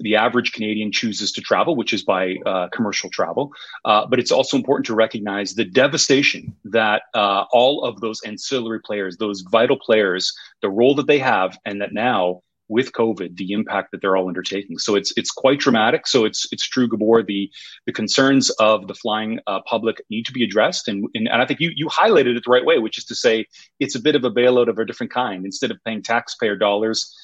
the 0.00 0.16
average 0.16 0.52
Canadian 0.52 0.90
chooses 0.92 1.32
to 1.32 1.40
travel, 1.40 1.76
which 1.76 1.92
is 1.92 2.02
by 2.02 2.36
uh, 2.46 2.68
commercial 2.68 3.10
travel. 3.10 3.52
Uh, 3.84 4.06
but 4.06 4.18
it's 4.18 4.32
also 4.32 4.56
important 4.56 4.86
to 4.86 4.94
recognize 4.94 5.54
the 5.54 5.64
devastation 5.64 6.54
that 6.64 7.02
uh, 7.14 7.44
all 7.52 7.84
of 7.84 8.00
those 8.00 8.20
ancillary 8.22 8.80
players, 8.80 9.16
those 9.16 9.42
vital 9.42 9.78
players, 9.78 10.34
the 10.62 10.70
role 10.70 10.94
that 10.96 11.06
they 11.06 11.18
have, 11.18 11.56
and 11.64 11.80
that 11.80 11.92
now 11.92 12.42
with 12.74 12.90
COVID, 12.90 13.36
the 13.36 13.52
impact 13.52 13.92
that 13.92 14.00
they're 14.00 14.16
all 14.16 14.26
undertaking. 14.26 14.78
So 14.78 14.96
it's 14.96 15.12
it's 15.16 15.30
quite 15.30 15.60
dramatic. 15.60 16.08
So 16.08 16.24
it's 16.24 16.46
it's 16.52 16.66
true, 16.68 16.88
Gabor. 16.88 17.22
The 17.22 17.48
the 17.86 17.92
concerns 17.92 18.50
of 18.58 18.88
the 18.88 18.94
flying 18.94 19.38
uh, 19.46 19.60
public 19.64 20.02
need 20.10 20.26
to 20.26 20.32
be 20.32 20.42
addressed, 20.42 20.88
and, 20.88 21.06
and 21.14 21.28
and 21.28 21.40
I 21.40 21.46
think 21.46 21.60
you 21.60 21.70
you 21.74 21.86
highlighted 21.86 22.36
it 22.36 22.42
the 22.44 22.50
right 22.50 22.64
way, 22.64 22.78
which 22.80 22.98
is 22.98 23.04
to 23.04 23.14
say 23.14 23.46
it's 23.78 23.94
a 23.94 24.00
bit 24.00 24.16
of 24.16 24.24
a 24.24 24.30
bailout 24.30 24.68
of 24.68 24.78
a 24.78 24.84
different 24.84 25.12
kind. 25.12 25.44
Instead 25.44 25.70
of 25.70 25.78
paying 25.84 26.02
taxpayer 26.02 26.56
dollars, 26.56 27.14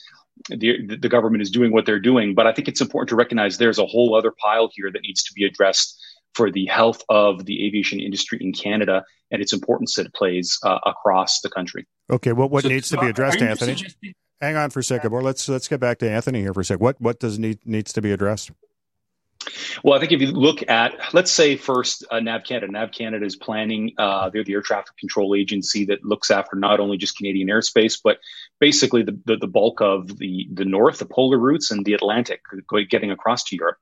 the 0.49 0.87
the 0.87 1.09
government 1.09 1.43
is 1.43 1.51
doing 1.51 1.73
what 1.73 1.85
they're 1.85 2.07
doing. 2.13 2.33
But 2.35 2.47
I 2.47 2.53
think 2.53 2.69
it's 2.69 2.81
important 2.81 3.09
to 3.09 3.17
recognize 3.17 3.59
there's 3.59 3.81
a 3.81 3.87
whole 3.87 4.15
other 4.15 4.31
pile 4.31 4.71
here 4.73 4.91
that 4.93 5.03
needs 5.03 5.25
to 5.25 5.33
be 5.35 5.45
addressed 5.45 6.01
for 6.35 6.49
the 6.49 6.67
health 6.67 7.03
of 7.09 7.45
the 7.45 7.67
aviation 7.67 7.99
industry 7.99 8.39
in 8.41 8.53
Canada 8.53 9.03
and 9.33 9.43
its 9.43 9.53
importance 9.53 9.95
that 9.97 10.07
it 10.07 10.15
plays 10.15 10.59
uh, 10.63 10.79
across 10.87 11.41
the 11.41 11.51
country. 11.51 11.89
Okay, 12.09 12.33
well, 12.33 12.49
what 12.49 12.63
so, 12.63 12.69
needs 12.69 12.87
so 12.87 12.97
to 12.97 13.03
be 13.03 13.09
addressed, 13.09 13.43
Anthony? 13.43 13.77
Hang 14.41 14.57
on 14.57 14.71
for 14.71 14.81
a 14.81 14.85
second, 14.85 15.13
or 15.13 15.23
let's 15.23 15.49
let's 15.49 15.69
get 15.69 15.81
back 15.81 15.99
to 15.99 16.11
Anthony 16.11 16.41
here 16.41 16.55
for 16.55 16.61
a 16.61 16.65
sec. 16.65 16.81
What 16.81 17.01
what 17.01 17.21
does 17.21 17.39
need 17.39 17.59
needs 17.67 17.93
to 17.93 18.01
be 18.01 18.13
addressed? 18.13 18.51
Well, 19.83 19.97
I 19.97 20.01
think 20.01 20.13
if 20.13 20.21
you 20.21 20.33
look 20.33 20.69
at, 20.69 20.93
let's 21.15 21.33
say 21.33 21.57
first, 21.57 22.05
uh, 22.11 22.21
NAV 22.21 22.45
Canada. 22.45 22.73
NAV 22.73 22.93
Canada 22.93 23.25
is 23.25 23.37
planning. 23.37 23.93
Uh, 23.97 24.29
they're 24.29 24.45
the 24.45 24.53
air 24.53 24.61
traffic 24.61 24.97
control 24.99 25.35
agency 25.35 25.87
that 25.87 26.05
looks 26.05 26.31
after 26.31 26.57
not 26.57 26.79
only 26.79 26.99
just 26.99 27.17
Canadian 27.17 27.49
airspace, 27.49 27.99
but 28.03 28.19
basically 28.59 29.03
the, 29.03 29.19
the, 29.25 29.37
the 29.37 29.47
bulk 29.47 29.81
of 29.81 30.19
the 30.19 30.47
the 30.53 30.65
north, 30.65 30.99
the 30.99 31.07
polar 31.07 31.39
routes, 31.39 31.71
and 31.71 31.85
the 31.85 31.95
Atlantic, 31.95 32.43
getting 32.91 33.11
across 33.11 33.45
to 33.45 33.57
Europe. 33.57 33.79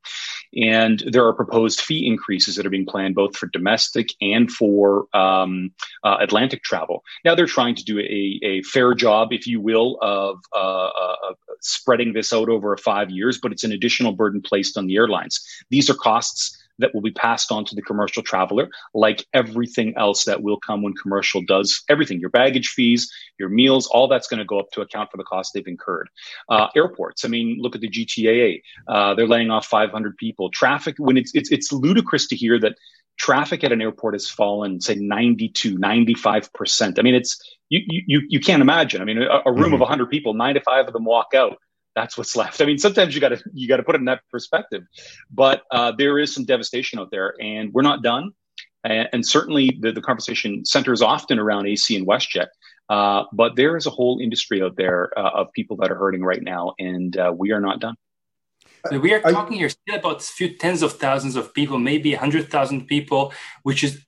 And 0.57 1.03
there 1.07 1.27
are 1.27 1.33
proposed 1.33 1.81
fee 1.81 2.07
increases 2.07 2.57
that 2.57 2.67
are 2.67 2.71
being 2.71 2.87
planned 2.87 3.15
both 3.15 3.37
for 3.37 3.47
domestic 3.49 4.09
and 4.21 4.51
for 4.51 5.07
um, 5.15 5.71
uh, 6.05 6.17
Atlantic 6.21 6.63
travel. 6.63 7.05
Now 7.25 7.35
they're 7.35 7.47
trying 7.47 7.75
to 7.77 7.85
do 7.85 7.99
a, 8.01 8.41
a 8.43 8.63
fair 8.63 8.95
job, 8.95 9.33
if 9.33 9.47
you 9.47 9.61
will, 9.61 9.99
of 10.01 10.39
uh, 10.55 10.89
uh, 10.89 11.35
spreading 11.61 12.13
this 12.13 12.33
out 12.33 12.49
over 12.49 12.77
five 12.77 13.11
years, 13.11 13.39
but 13.41 13.53
it's 13.53 13.65
an 13.65 13.73
additional 13.73 14.13
burden 14.13 14.41
placed 14.43 14.77
on 14.77 14.87
the 14.87 14.97
airlines. 14.97 15.41
These 15.71 15.91
are 15.91 15.95
costs 15.95 16.58
that 16.79 16.95
will 16.95 17.03
be 17.03 17.11
passed 17.11 17.51
on 17.53 17.65
to 17.67 17.75
the 17.75 17.83
commercial 17.83 18.23
traveler, 18.23 18.69
like 18.95 19.27
everything 19.33 19.95
else 19.97 20.25
that 20.25 20.43
will 20.43 20.59
come 20.59 20.83
when 20.83 20.95
commercial 20.95 21.43
does 21.43 21.83
everything 21.89 22.21
your 22.21 22.31
baggage 22.31 22.69
fees, 22.69 23.13
your 23.39 23.49
meals, 23.49 23.87
all 23.89 24.09
that's 24.09 24.29
going 24.29 24.39
to 24.39 24.45
go 24.45 24.59
up 24.59 24.71
to 24.73 24.81
account 24.81 25.11
for 25.11 25.17
the 25.17 25.25
cost 25.25 25.53
they've 25.55 25.67
incurred. 25.67 26.09
Uh, 26.49 26.69
airports, 26.77 27.25
I 27.25 27.29
mean, 27.29 27.59
look 27.61 27.75
at 27.75 27.81
the 27.81 27.89
GTAA. 27.89 28.63
Uh, 28.87 29.15
they're 29.15 29.27
laying 29.27 29.51
off 29.51 29.67
500 29.67 30.17
people. 30.17 30.51
Traffic, 30.51 30.97
when 30.99 31.17
it's, 31.17 31.33
it's, 31.35 31.51
it's 31.51 31.73
ludicrous 31.73 32.27
to 32.29 32.37
hear 32.37 32.59
that 32.61 32.77
traffic 33.19 33.65
at 33.65 33.73
an 33.73 33.83
airport 33.83 34.15
has 34.15 34.29
fallen, 34.29 34.81
say 34.81 34.95
92, 34.95 35.77
95%. 35.77 36.99
I 36.99 37.03
mean, 37.03 37.15
it's, 37.15 37.41
you, 37.69 37.81
you, 37.89 38.23
you 38.29 38.41
can't 38.41 38.63
imagine. 38.63 39.03
I 39.03 39.05
mean, 39.05 39.19
a, 39.19 39.43
a 39.45 39.53
room 39.53 39.65
mm-hmm. 39.65 39.75
of 39.75 39.81
100 39.81 40.09
people, 40.09 40.35
95 40.35 40.87
of 40.87 40.93
them 40.93 41.05
walk 41.05 41.35
out 41.35 41.59
that's 41.99 42.17
what's 42.17 42.37
left. 42.37 42.61
I 42.61 42.65
mean, 42.65 42.79
sometimes 42.79 43.15
you 43.15 43.21
got 43.21 43.31
to 43.31 43.43
you 43.53 43.67
got 43.67 43.79
to 43.79 43.83
put 43.83 43.97
it 43.97 43.99
in 43.99 44.05
that 44.05 44.21
perspective, 44.31 44.85
but 45.31 45.63
uh, 45.73 45.93
there 45.99 46.19
is 46.19 46.33
some 46.33 46.45
devastation 46.45 47.01
out 47.01 47.11
there, 47.11 47.35
and 47.41 47.73
we're 47.75 47.83
not 47.83 48.03
done. 48.03 48.31
And, 48.85 49.09
and 49.13 49.27
certainly, 49.27 49.77
the, 49.81 49.91
the 49.91 50.01
conversation 50.01 50.65
centers 50.65 51.03
often 51.03 51.41
around 51.41 51.67
AC 51.67 51.97
and 51.97 52.07
WestJet, 52.07 52.47
uh, 52.89 53.25
but 53.33 53.57
there 53.57 53.77
is 53.77 53.87
a 53.87 53.91
whole 53.91 54.21
industry 54.21 54.63
out 54.63 54.77
there 54.77 55.11
uh, 55.19 55.41
of 55.41 55.53
people 55.53 55.77
that 55.79 55.91
are 55.91 55.97
hurting 55.97 56.23
right 56.23 56.43
now, 56.43 56.75
and 56.79 57.17
uh, 57.17 57.35
we 57.37 57.51
are 57.51 57.61
not 57.61 57.81
done. 57.81 57.97
So 58.89 59.01
we 59.01 59.13
are 59.13 59.21
talking 59.21 59.57
here 59.57 59.69
still 59.69 59.97
about 59.97 60.21
a 60.21 60.25
few 60.25 60.57
tens 60.57 60.83
of 60.83 60.93
thousands 60.93 61.35
of 61.35 61.53
people, 61.53 61.79
maybe 61.81 62.15
a 62.15 62.19
hundred 62.19 62.49
thousand 62.49 62.87
people, 62.87 63.33
which 63.65 63.83
is 63.83 64.07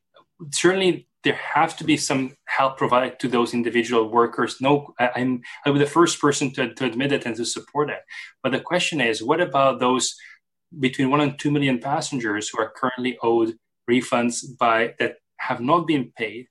certainly 0.52 1.08
there 1.22 1.38
have 1.54 1.76
to 1.76 1.84
be 1.84 1.96
some 1.96 2.34
help 2.46 2.78
provided 2.78 3.18
to 3.20 3.28
those 3.28 3.52
individual 3.52 4.10
workers. 4.10 4.60
No, 4.60 4.94
I, 4.98 5.10
am 5.16 5.42
I'm 5.66 5.78
the 5.78 5.86
first 5.86 6.20
person 6.20 6.52
to, 6.54 6.72
to 6.74 6.84
admit 6.86 7.12
it 7.12 7.26
and 7.26 7.36
to 7.36 7.44
support 7.44 7.90
it. 7.90 8.00
But 8.42 8.52
the 8.52 8.60
question 8.60 9.00
is, 9.00 9.22
what 9.22 9.40
about 9.40 9.80
those 9.80 10.16
between 10.78 11.10
one 11.10 11.20
and 11.20 11.38
two 11.38 11.50
million 11.50 11.78
passengers 11.78 12.48
who 12.48 12.60
are 12.60 12.72
currently 12.74 13.18
owed 13.22 13.56
refunds 13.90 14.44
by 14.58 14.94
that 14.98 15.16
have 15.38 15.60
not 15.60 15.86
been 15.86 16.12
paid, 16.16 16.46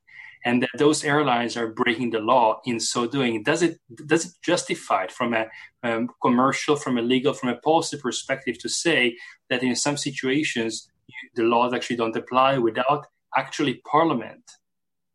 and 0.46 0.62
that 0.62 0.70
those 0.78 1.04
airlines 1.04 1.58
are 1.58 1.68
breaking 1.68 2.12
the 2.12 2.20
law 2.20 2.60
in 2.66 2.80
so 2.80 3.08
doing? 3.08 3.42
Does 3.42 3.64
it 3.64 3.80
does 4.06 4.26
it 4.28 4.34
justify 4.44 5.06
it 5.06 5.12
from 5.12 5.34
a 5.34 5.48
um, 5.82 6.10
commercial, 6.22 6.76
from 6.76 7.00
a 7.00 7.02
legal, 7.02 7.34
from 7.34 7.50
a 7.50 7.58
policy 7.58 7.98
perspective 7.98 8.60
to 8.60 8.70
say 8.70 9.18
that 9.50 9.64
in 9.64 9.76
some 9.76 9.98
situations 9.98 10.92
the 11.34 11.44
laws 11.44 11.74
actually 11.74 11.96
don't 11.96 12.16
apply 12.16 12.58
without 12.58 13.08
actually 13.36 13.82
Parliament 13.90 14.44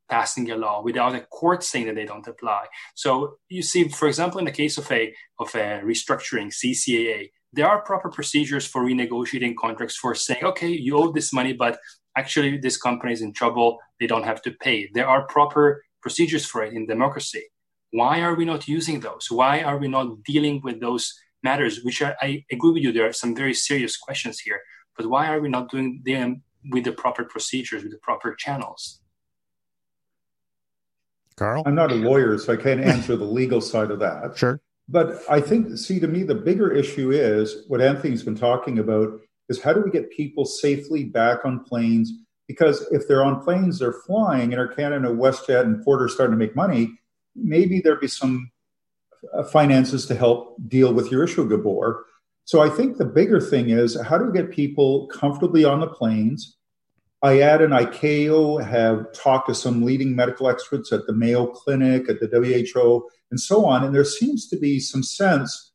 passing 0.09 0.51
a 0.51 0.57
law 0.57 0.83
without 0.83 1.15
a 1.15 1.21
court 1.21 1.63
saying 1.63 1.87
that 1.87 1.95
they 1.95 2.05
don't 2.05 2.27
apply. 2.27 2.67
So 2.95 3.39
you 3.49 3.63
see, 3.63 3.89
for 3.89 4.09
example, 4.09 4.39
in 4.39 4.45
the 4.45 4.53
case 4.53 4.79
of 4.79 4.91
a 4.93 5.15
of 5.39 5.55
a 5.55 5.81
restructuring 5.85 6.53
CCAA, 6.53 7.31
there 7.53 7.69
are 7.69 7.83
proper 7.83 8.11
procedures 8.11 8.67
for 8.67 8.85
renegotiating 8.85 9.55
contracts 9.57 9.97
for 9.97 10.15
saying, 10.15 10.45
okay, 10.45 10.69
you 10.69 10.97
owe 10.97 11.13
this 11.13 11.33
money, 11.33 11.53
but 11.53 11.79
actually 12.17 12.59
this 12.59 12.77
company 12.77 13.13
is 13.13 13.23
in 13.23 13.33
trouble, 13.33 13.79
they 14.01 14.07
don't 14.07 14.25
have 14.25 14.43
to 14.43 14.51
pay. 14.51 14.91
There 14.93 15.09
are 15.09 15.27
proper 15.27 15.85
procedures 16.03 16.45
for 16.45 16.63
it 16.65 16.75
in 16.75 16.87
democracy. 16.87 17.45
Why 17.91 18.23
are 18.23 18.35
we 18.35 18.45
not 18.45 18.67
using 18.67 19.01
those? 19.01 19.31
Why 19.31 19.63
are 19.63 19.79
we 19.79 19.89
not 19.89 20.25
dealing 20.25 20.61
with 20.63 20.81
those 20.81 21.15
matters? 21.43 21.85
Which 21.85 22.03
are, 22.03 22.17
I 22.21 22.45
agree 22.51 22.73
with 22.73 22.83
you, 22.83 22.93
there 22.93 23.09
are 23.09 23.13
some 23.13 23.37
very 23.37 23.55
serious 23.55 23.97
questions 23.97 24.41
here. 24.41 24.61
But 24.97 25.07
why 25.07 25.29
are 25.29 25.41
we 25.41 25.49
not 25.49 25.71
doing 25.71 26.03
them 26.05 26.43
with 26.71 26.85
the 26.85 26.93
proper 26.93 27.25
procedures, 27.25 27.83
with 27.85 27.93
the 27.93 27.99
proper 27.99 28.35
channels? 28.35 29.01
Karl? 31.37 31.63
I'm 31.67 31.75
not 31.75 31.93
a 31.93 31.97
lawyer, 31.97 32.39
so 32.39 32.53
I 32.53 32.57
can't 32.57 32.81
answer 32.81 33.17
the 33.17 33.25
legal 33.25 33.61
side 33.61 33.91
of 33.91 33.99
that. 34.01 34.37
Sure. 34.37 34.61
But 34.89 35.23
I 35.31 35.41
think, 35.41 35.79
see, 35.79 35.99
to 36.01 36.07
me, 36.07 36.23
the 36.23 36.35
bigger 36.35 36.71
issue 36.71 37.11
is 37.11 37.65
what 37.69 37.81
Anthony's 37.81 38.23
been 38.23 38.37
talking 38.37 38.79
about 38.79 39.21
is 39.49 39.63
how 39.63 39.73
do 39.73 39.81
we 39.81 39.91
get 39.91 40.11
people 40.11 40.45
safely 40.45 41.05
back 41.05 41.45
on 41.45 41.65
planes? 41.65 42.13
Because 42.47 42.87
if 42.93 43.09
they're 43.09 43.25
on 43.25 43.43
planes, 43.43 43.79
they're 43.79 44.01
flying, 44.07 44.53
and 44.53 44.55
Air 44.55 44.69
Canada, 44.69 45.09
WestJet, 45.09 45.63
and 45.63 45.83
Porter 45.83 46.05
are 46.05 46.09
starting 46.09 46.39
to 46.39 46.45
make 46.45 46.55
money, 46.55 46.99
maybe 47.35 47.81
there'd 47.81 48.01
be 48.01 48.09
some 48.09 48.51
uh, 49.33 49.43
finances 49.45 50.07
to 50.07 50.15
help 50.15 50.57
deal 50.69 50.93
with 50.93 51.11
your 51.11 51.25
issue, 51.25 51.49
Gabor. 51.49 52.05
So 52.45 52.61
I 52.61 52.69
think 52.69 52.99
the 52.99 53.07
bigger 53.07 53.41
thing 53.41 53.71
is 53.71 53.99
how 53.99 54.19
do 54.19 54.27
we 54.27 54.33
get 54.33 54.51
people 54.51 55.07
comfortably 55.07 55.65
on 55.65 55.81
the 55.81 55.87
planes? 55.87 56.59
IATA 57.25 57.65
and 57.65 57.73
ICAO 57.73 58.63
have 58.63 59.11
talked 59.15 59.49
to 59.49 59.55
some 59.55 59.83
leading 59.83 60.15
medical 60.15 60.47
experts 60.47 60.93
at 60.93 61.07
the 61.07 61.15
Mayo 61.15 61.47
Clinic, 61.47 62.11
at 62.11 62.21
the 62.21 62.29
WHO, 62.29 63.09
and 63.31 63.41
so 63.41 63.65
on. 63.65 63.83
And 63.83 63.95
there 63.95 64.05
seems 64.05 64.47
to 64.49 64.57
be 64.59 64.79
some 64.79 65.03
sense 65.03 65.73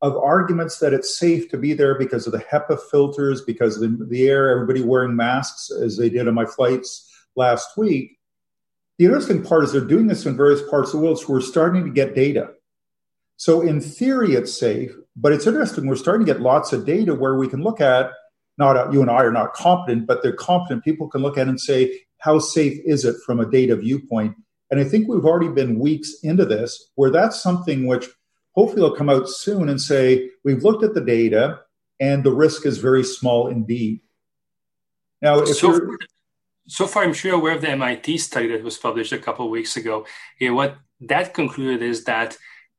of 0.00 0.16
arguments 0.16 0.78
that 0.78 0.92
it's 0.92 1.18
safe 1.18 1.48
to 1.50 1.58
be 1.58 1.72
there 1.74 1.98
because 1.98 2.26
of 2.26 2.32
the 2.32 2.38
HEPA 2.38 2.78
filters, 2.88 3.42
because 3.42 3.82
of 3.82 3.98
the, 3.98 4.04
the 4.04 4.28
air, 4.28 4.50
everybody 4.50 4.80
wearing 4.80 5.16
masks 5.16 5.72
as 5.72 5.96
they 5.96 6.08
did 6.08 6.28
on 6.28 6.34
my 6.34 6.46
flights 6.46 7.10
last 7.34 7.76
week. 7.76 8.18
The 8.98 9.06
interesting 9.06 9.42
part 9.42 9.64
is 9.64 9.72
they're 9.72 9.80
doing 9.80 10.06
this 10.06 10.24
in 10.24 10.36
various 10.36 10.62
parts 10.70 10.94
of 10.94 11.00
the 11.00 11.04
world, 11.04 11.18
so 11.18 11.32
we're 11.32 11.40
starting 11.40 11.84
to 11.84 11.90
get 11.90 12.14
data. 12.14 12.50
So 13.38 13.60
in 13.60 13.80
theory, 13.80 14.34
it's 14.34 14.56
safe, 14.56 14.92
but 15.16 15.32
it's 15.32 15.48
interesting. 15.48 15.88
We're 15.88 15.96
starting 15.96 16.24
to 16.26 16.32
get 16.32 16.42
lots 16.42 16.72
of 16.72 16.86
data 16.86 17.12
where 17.12 17.34
we 17.34 17.48
can 17.48 17.62
look 17.62 17.80
at 17.80 18.12
not 18.62 18.76
uh, 18.76 18.90
you 18.90 19.02
and 19.02 19.10
I 19.10 19.22
are 19.24 19.32
not 19.32 19.54
competent, 19.54 20.06
but 20.06 20.22
they're 20.22 20.32
competent 20.32 20.84
people 20.84 21.08
can 21.08 21.20
look 21.20 21.36
at 21.36 21.46
it 21.46 21.50
and 21.50 21.60
say, 21.60 22.00
how 22.18 22.38
safe 22.38 22.80
is 22.84 23.04
it 23.04 23.16
from 23.26 23.40
a 23.40 23.50
data 23.50 23.74
viewpoint? 23.76 24.36
And 24.70 24.80
I 24.80 24.84
think 24.84 25.08
we've 25.08 25.24
already 25.24 25.52
been 25.52 25.78
weeks 25.78 26.10
into 26.22 26.44
this 26.44 26.90
where 26.94 27.10
that's 27.10 27.42
something 27.42 27.86
which 27.86 28.06
hopefully 28.52 28.82
will 28.82 28.96
come 28.96 29.10
out 29.10 29.28
soon 29.28 29.68
and 29.68 29.80
say, 29.80 30.30
we've 30.44 30.62
looked 30.62 30.84
at 30.84 30.94
the 30.94 31.00
data 31.00 31.60
and 31.98 32.22
the 32.22 32.32
risk 32.32 32.64
is 32.64 32.78
very 32.78 33.04
small 33.04 33.48
indeed. 33.48 34.00
Now, 35.20 35.40
if 35.40 35.56
so, 35.56 35.72
you're, 35.72 35.98
so 36.68 36.86
far, 36.86 37.02
I'm 37.02 37.12
sure 37.12 37.32
you're 37.32 37.40
aware 37.40 37.56
of 37.56 37.62
the 37.62 37.70
MIT 37.70 38.18
study 38.18 38.48
that 38.48 38.62
was 38.62 38.78
published 38.78 39.12
a 39.12 39.18
couple 39.18 39.44
of 39.44 39.50
weeks 39.50 39.76
ago. 39.76 40.06
Yeah, 40.40 40.50
what 40.50 40.78
that 41.00 41.34
concluded 41.34 41.82
is 41.82 42.04
that 42.04 42.36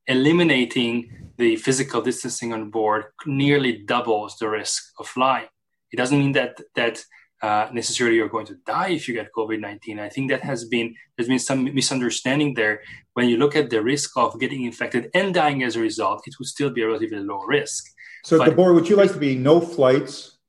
eliminating 0.08 1.32
the 1.38 1.56
physical 1.58 2.02
distancing 2.02 2.54
on 2.54 2.70
board 2.70 3.06
nearly 3.26 3.74
doubles 3.78 4.38
the 4.38 4.50
risk 4.50 4.94
of 5.00 5.08
flying. 5.08 5.48
It 5.94 5.98
doesn't 5.98 6.18
mean 6.18 6.34
that 6.34 6.60
that 6.76 7.04
uh, 7.42 7.70
necessarily 7.72 8.16
you're 8.18 8.30
going 8.30 8.48
to 8.48 8.56
die 8.66 8.90
if 8.90 9.08
you 9.08 9.14
get 9.14 9.32
COVID 9.38 9.60
nineteen. 9.60 10.00
I 10.00 10.10
think 10.10 10.32
that 10.32 10.42
has 10.42 10.66
been 10.66 10.96
there's 11.16 11.28
been 11.28 11.40
some 11.40 11.64
misunderstanding 11.64 12.56
there. 12.56 12.82
When 13.14 13.30
you 13.30 13.38
look 13.38 13.56
at 13.56 13.70
the 13.70 13.82
risk 13.84 14.18
of 14.18 14.40
getting 14.40 14.64
infected 14.64 15.12
and 15.14 15.34
dying 15.34 15.62
as 15.62 15.76
a 15.76 15.80
result, 15.80 16.24
it 16.26 16.34
would 16.40 16.48
still 16.48 16.72
be 16.72 16.82
a 16.82 16.88
relatively 16.88 17.20
low 17.20 17.42
risk. 17.44 17.86
So, 18.26 18.40
but, 18.40 18.50
Gabor, 18.50 18.74
would 18.74 18.90
you 18.90 18.96
like 18.96 19.12
to 19.12 19.20
be 19.20 19.36
no 19.36 19.62
flights 19.62 20.40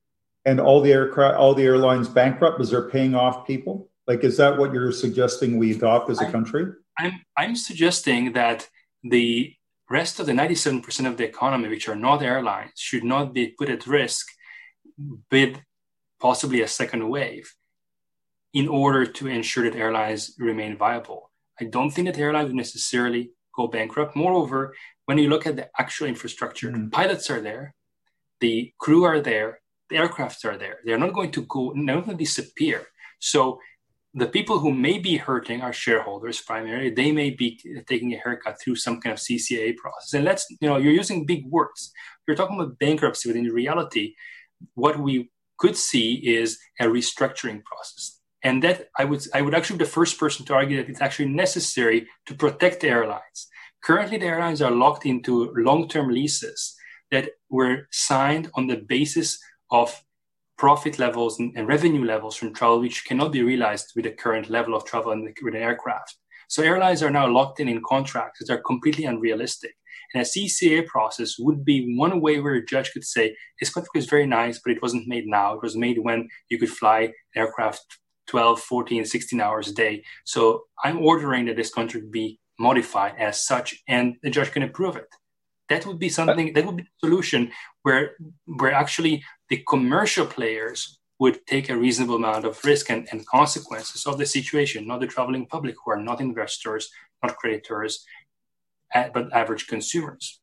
and 0.47 0.61
all 0.61 0.81
the 0.81 0.93
aircraft, 0.93 1.37
all 1.37 1.55
the 1.55 1.65
airlines 1.65 2.09
bankrupt 2.09 2.57
because 2.57 2.71
they're 2.71 2.89
paying 2.89 3.15
off 3.15 3.47
people? 3.47 3.91
Like, 4.07 4.25
is 4.25 4.37
that 4.39 4.57
what 4.57 4.73
you're 4.73 4.93
suggesting 4.93 5.59
we 5.59 5.73
adopt 5.73 6.09
as 6.11 6.21
a 6.21 6.31
country? 6.31 6.67
I'm 6.99 7.21
I'm 7.37 7.57
suggesting 7.57 8.33
that 8.33 8.69
the 9.03 9.53
rest 9.91 10.21
of 10.21 10.27
the 10.27 10.33
97% 10.33 11.07
of 11.07 11.17
the 11.19 11.25
economy, 11.25 11.69
which 11.69 11.89
are 11.89 11.97
not 11.97 12.23
airlines, 12.23 12.73
should 12.77 13.05
not 13.05 13.35
be 13.35 13.49
put 13.59 13.69
at 13.69 13.87
risk 13.87 14.27
with 15.31 15.61
possibly 16.21 16.63
a 16.63 16.69
second 16.69 17.09
wave 17.09 17.55
in 18.53 18.69
order 18.69 19.05
to 19.05 19.27
ensure 19.27 19.69
that 19.69 19.77
airlines 19.77 20.35
remain 20.39 20.77
viable. 20.77 21.31
I 21.61 21.65
don't 21.65 21.91
think 21.91 22.07
that 22.07 22.19
airlines 22.19 22.49
would 22.49 22.57
necessarily 22.57 23.31
go 23.55 23.67
bankrupt. 23.69 24.17
Moreover, 24.17 24.75
when 25.07 25.19
you 25.19 25.29
look 25.29 25.47
at 25.47 25.57
the 25.57 25.69
actual 25.79 26.07
infrastructure, 26.07 26.71
mm-hmm. 26.71 26.89
pilots 26.89 27.31
are 27.31 27.41
there, 27.41 27.75
the 28.41 28.73
crew 28.79 29.05
are 29.05 29.21
there, 29.21 29.61
the 29.91 29.97
aircrafts 29.97 30.45
are 30.45 30.57
there. 30.57 30.79
They're 30.85 30.99
not 30.99 31.13
going 31.13 31.31
to 31.33 31.43
go, 31.43 31.73
they're 31.75 31.83
not 31.83 32.07
going 32.07 32.17
to 32.17 32.25
disappear. 32.25 32.87
So 33.19 33.59
the 34.15 34.27
people 34.27 34.61
who 34.61 34.73
may 34.73 34.99
be 34.99 35.17
hurting 35.17 35.61
are 35.61 35.73
shareholders 35.73 36.41
primarily. 36.41 36.91
They 36.91 37.11
may 37.11 37.31
be 37.31 37.61
taking 37.89 38.15
a 38.15 38.19
haircut 38.19 38.61
through 38.61 38.77
some 38.77 39.01
kind 39.01 39.13
of 39.13 39.19
CCAA 39.19 39.77
process. 39.77 40.15
And 40.15 40.25
let's, 40.25 40.47
you 40.61 40.69
know, 40.69 40.77
you're 40.77 40.93
using 40.93 41.27
big 41.27 41.47
words. 41.47 41.93
You're 42.27 42.37
talking 42.37 42.59
about 42.59 42.79
bankruptcy, 42.79 43.29
but 43.29 43.37
in 43.37 43.47
reality, 43.47 44.15
what 44.75 44.99
we 44.99 45.31
could 45.59 45.77
see 45.77 46.15
is 46.15 46.59
a 46.81 46.85
restructuring 46.85 47.63
process. 47.65 48.21
And 48.43 48.63
that 48.63 48.89
I 48.99 49.05
would 49.05 49.23
I 49.33 49.41
would 49.41 49.55
actually 49.55 49.79
be 49.79 49.85
the 49.85 49.91
first 49.91 50.19
person 50.19 50.45
to 50.47 50.55
argue 50.55 50.77
that 50.77 50.91
it's 50.91 51.01
actually 51.01 51.31
necessary 51.31 52.09
to 52.27 52.35
protect 52.35 52.81
the 52.81 52.89
airlines. 52.89 53.49
Currently, 53.83 54.19
the 54.19 54.27
airlines 54.27 54.63
are 54.63 54.71
locked 54.71 55.07
into 55.07 55.53
long-term 55.57 56.11
leases 56.11 56.75
that 57.11 57.31
were 57.49 57.87
signed 57.91 58.51
on 58.55 58.67
the 58.67 58.77
basis 58.77 59.39
of 59.71 60.03
profit 60.57 60.99
levels 60.99 61.39
and, 61.39 61.69
revenue 61.69 62.05
levels 62.05 62.37
from 62.37 62.55
travel, 62.55 62.81
which 62.81 63.05
cannot 63.05 63.33
be 63.33 63.43
realized 63.43 63.93
with 63.95 64.05
the 64.05 64.11
current 64.11 64.49
level 64.49 64.75
of 64.75 64.85
travel 64.85 65.13
and 65.13 65.25
with 65.43 65.55
an 65.55 65.63
aircraft. 65.63 66.17
So 66.49 66.63
airlines 66.63 67.03
are 67.03 67.11
now 67.11 67.27
locked 67.27 67.61
in 67.61 67.69
in 67.69 67.83
contracts 67.83 68.41
that 68.41 68.53
are 68.53 68.63
completely 68.63 69.05
unrealistic. 69.05 69.75
And 70.15 70.23
a 70.23 70.25
CCAA 70.25 70.87
process 70.87 71.37
would 71.39 71.65
be 71.65 71.97
one 71.97 72.21
way 72.21 72.39
where 72.39 72.55
a 72.55 72.65
judge 72.65 72.93
could 72.93 73.05
say, 73.05 73.37
this 73.59 73.71
contract 73.71 73.97
is 73.97 74.07
very 74.07 74.27
nice, 74.27 74.61
but 74.65 74.73
it 74.73 74.81
wasn't 74.81 75.09
made 75.09 75.27
now. 75.27 75.55
It 75.55 75.63
was 75.63 75.77
made 75.77 75.99
when 75.99 76.29
you 76.49 76.59
could 76.59 76.71
fly 76.71 77.13
aircraft 77.35 77.83
12, 78.29 78.61
14, 78.61 79.05
16 79.05 79.41
hours 79.41 79.69
a 79.69 79.75
day. 79.75 80.05
So 80.25 80.63
I'm 80.83 81.05
ordering 81.05 81.47
that 81.47 81.57
this 81.57 81.75
contract 81.75 82.11
be 82.11 82.39
modified 82.59 83.15
as 83.19 83.45
such, 83.45 83.83
and 83.89 84.15
the 84.23 84.31
judge 84.31 84.53
can 84.53 84.63
approve 84.63 84.97
it. 84.97 85.09
That 85.69 85.85
would 85.87 85.99
be 85.99 86.09
something, 86.09 86.53
that 86.53 86.65
would 86.65 86.77
be 86.77 86.83
a 86.85 87.07
solution 87.07 87.51
where, 87.83 88.13
where 88.47 88.73
actually 88.73 89.25
the 89.49 89.65
commercial 89.69 90.27
players 90.27 91.01
would 91.19 91.47
take 91.47 91.69
a 91.69 91.77
reasonable 91.77 92.17
amount 92.17 92.45
of 92.45 92.63
risk 92.65 92.91
and, 92.91 93.09
and 93.11 93.27
consequences 93.27 94.07
of 94.07 94.19
the 94.19 94.27
situation, 94.27 94.87
not 94.87 95.01
the 95.01 95.07
traveling 95.07 95.47
public 95.47 95.75
who 95.85 95.93
are 95.93 96.01
not 96.01 96.21
investors, 96.21 96.91
not 97.23 97.37
creditors, 97.37 98.05
but 98.95 99.33
average 99.33 99.67
consumers. 99.67 100.41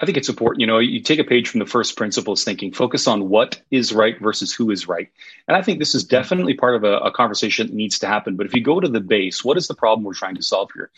I 0.00 0.06
think 0.06 0.18
it's 0.18 0.28
important. 0.28 0.60
You 0.60 0.66
know, 0.66 0.78
you 0.78 1.00
take 1.00 1.20
a 1.20 1.24
page 1.24 1.48
from 1.48 1.60
the 1.60 1.66
first 1.66 1.96
principles 1.96 2.42
thinking, 2.42 2.72
focus 2.72 3.06
on 3.06 3.28
what 3.28 3.62
is 3.70 3.92
right 3.92 4.20
versus 4.20 4.52
who 4.52 4.70
is 4.70 4.88
right. 4.88 5.08
And 5.46 5.56
I 5.56 5.62
think 5.62 5.78
this 5.78 5.94
is 5.94 6.04
mm-hmm. 6.04 6.16
definitely 6.16 6.54
part 6.54 6.74
of 6.74 6.84
a, 6.84 6.98
a, 6.98 7.12
conversation 7.12 7.68
that 7.68 7.74
needs 7.74 8.00
to 8.00 8.08
happen. 8.08 8.36
But 8.36 8.46
if 8.46 8.54
you 8.54 8.60
go 8.60 8.80
to 8.80 8.88
the 8.88 9.00
base, 9.00 9.44
what 9.44 9.56
is 9.56 9.68
the 9.68 9.74
problem 9.74 10.04
we're 10.04 10.14
trying 10.14 10.34
to 10.34 10.42
solve 10.42 10.70
here? 10.74 10.90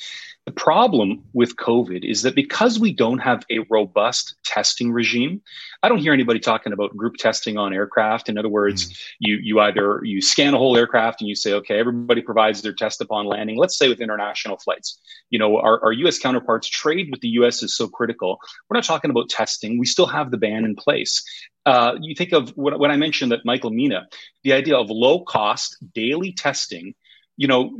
The 0.46 0.52
problem 0.52 1.24
with 1.32 1.56
COVID 1.56 2.08
is 2.08 2.22
that 2.22 2.36
because 2.36 2.78
we 2.78 2.92
don't 2.92 3.18
have 3.18 3.42
a 3.50 3.66
robust 3.68 4.36
testing 4.44 4.92
regime, 4.92 5.42
I 5.82 5.88
don't 5.88 5.98
hear 5.98 6.12
anybody 6.12 6.38
talking 6.38 6.72
about 6.72 6.96
group 6.96 7.16
testing 7.16 7.58
on 7.58 7.74
aircraft. 7.74 8.28
In 8.28 8.38
other 8.38 8.48
words, 8.48 8.88
mm. 8.88 9.04
you 9.18 9.38
you 9.42 9.58
either 9.58 10.00
you 10.04 10.22
scan 10.22 10.54
a 10.54 10.58
whole 10.58 10.76
aircraft 10.76 11.20
and 11.20 11.28
you 11.28 11.34
say, 11.34 11.52
okay, 11.54 11.80
everybody 11.80 12.22
provides 12.22 12.62
their 12.62 12.72
test 12.72 13.00
upon 13.00 13.26
landing. 13.26 13.56
Let's 13.58 13.76
say 13.76 13.88
with 13.88 14.00
international 14.00 14.56
flights, 14.58 15.00
you 15.30 15.38
know, 15.40 15.58
our, 15.58 15.82
our 15.82 15.92
U.S. 15.92 16.20
counterparts 16.20 16.68
trade 16.68 17.08
with 17.10 17.22
the 17.22 17.28
U.S. 17.40 17.64
is 17.64 17.76
so 17.76 17.88
critical. 17.88 18.38
We're 18.70 18.76
not 18.76 18.84
talking 18.84 19.10
about 19.10 19.28
testing. 19.28 19.80
We 19.80 19.86
still 19.86 20.06
have 20.06 20.30
the 20.30 20.38
ban 20.38 20.64
in 20.64 20.76
place. 20.76 21.24
Uh, 21.66 21.96
you 22.00 22.14
think 22.14 22.32
of 22.32 22.50
when 22.50 22.92
I 22.92 22.96
mentioned 22.96 23.32
that 23.32 23.44
Michael 23.44 23.72
Mina, 23.72 24.06
the 24.44 24.52
idea 24.52 24.76
of 24.76 24.90
low 24.90 25.24
cost 25.24 25.76
daily 25.92 26.32
testing 26.32 26.94
you 27.36 27.46
know, 27.46 27.70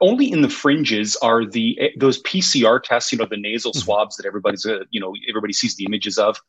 only 0.00 0.30
in 0.30 0.42
the 0.42 0.48
fringes 0.48 1.16
are 1.16 1.44
the 1.44 1.78
those 1.96 2.22
PCR 2.22 2.82
tests. 2.82 3.10
You 3.10 3.18
know, 3.18 3.26
the 3.26 3.36
nasal 3.36 3.72
mm-hmm. 3.72 3.80
swabs 3.80 4.16
that 4.16 4.26
everybody's 4.26 4.66
uh, 4.66 4.84
you 4.90 5.00
know 5.00 5.14
everybody 5.28 5.52
sees 5.52 5.76
the 5.76 5.84
images 5.84 6.18
of. 6.18 6.40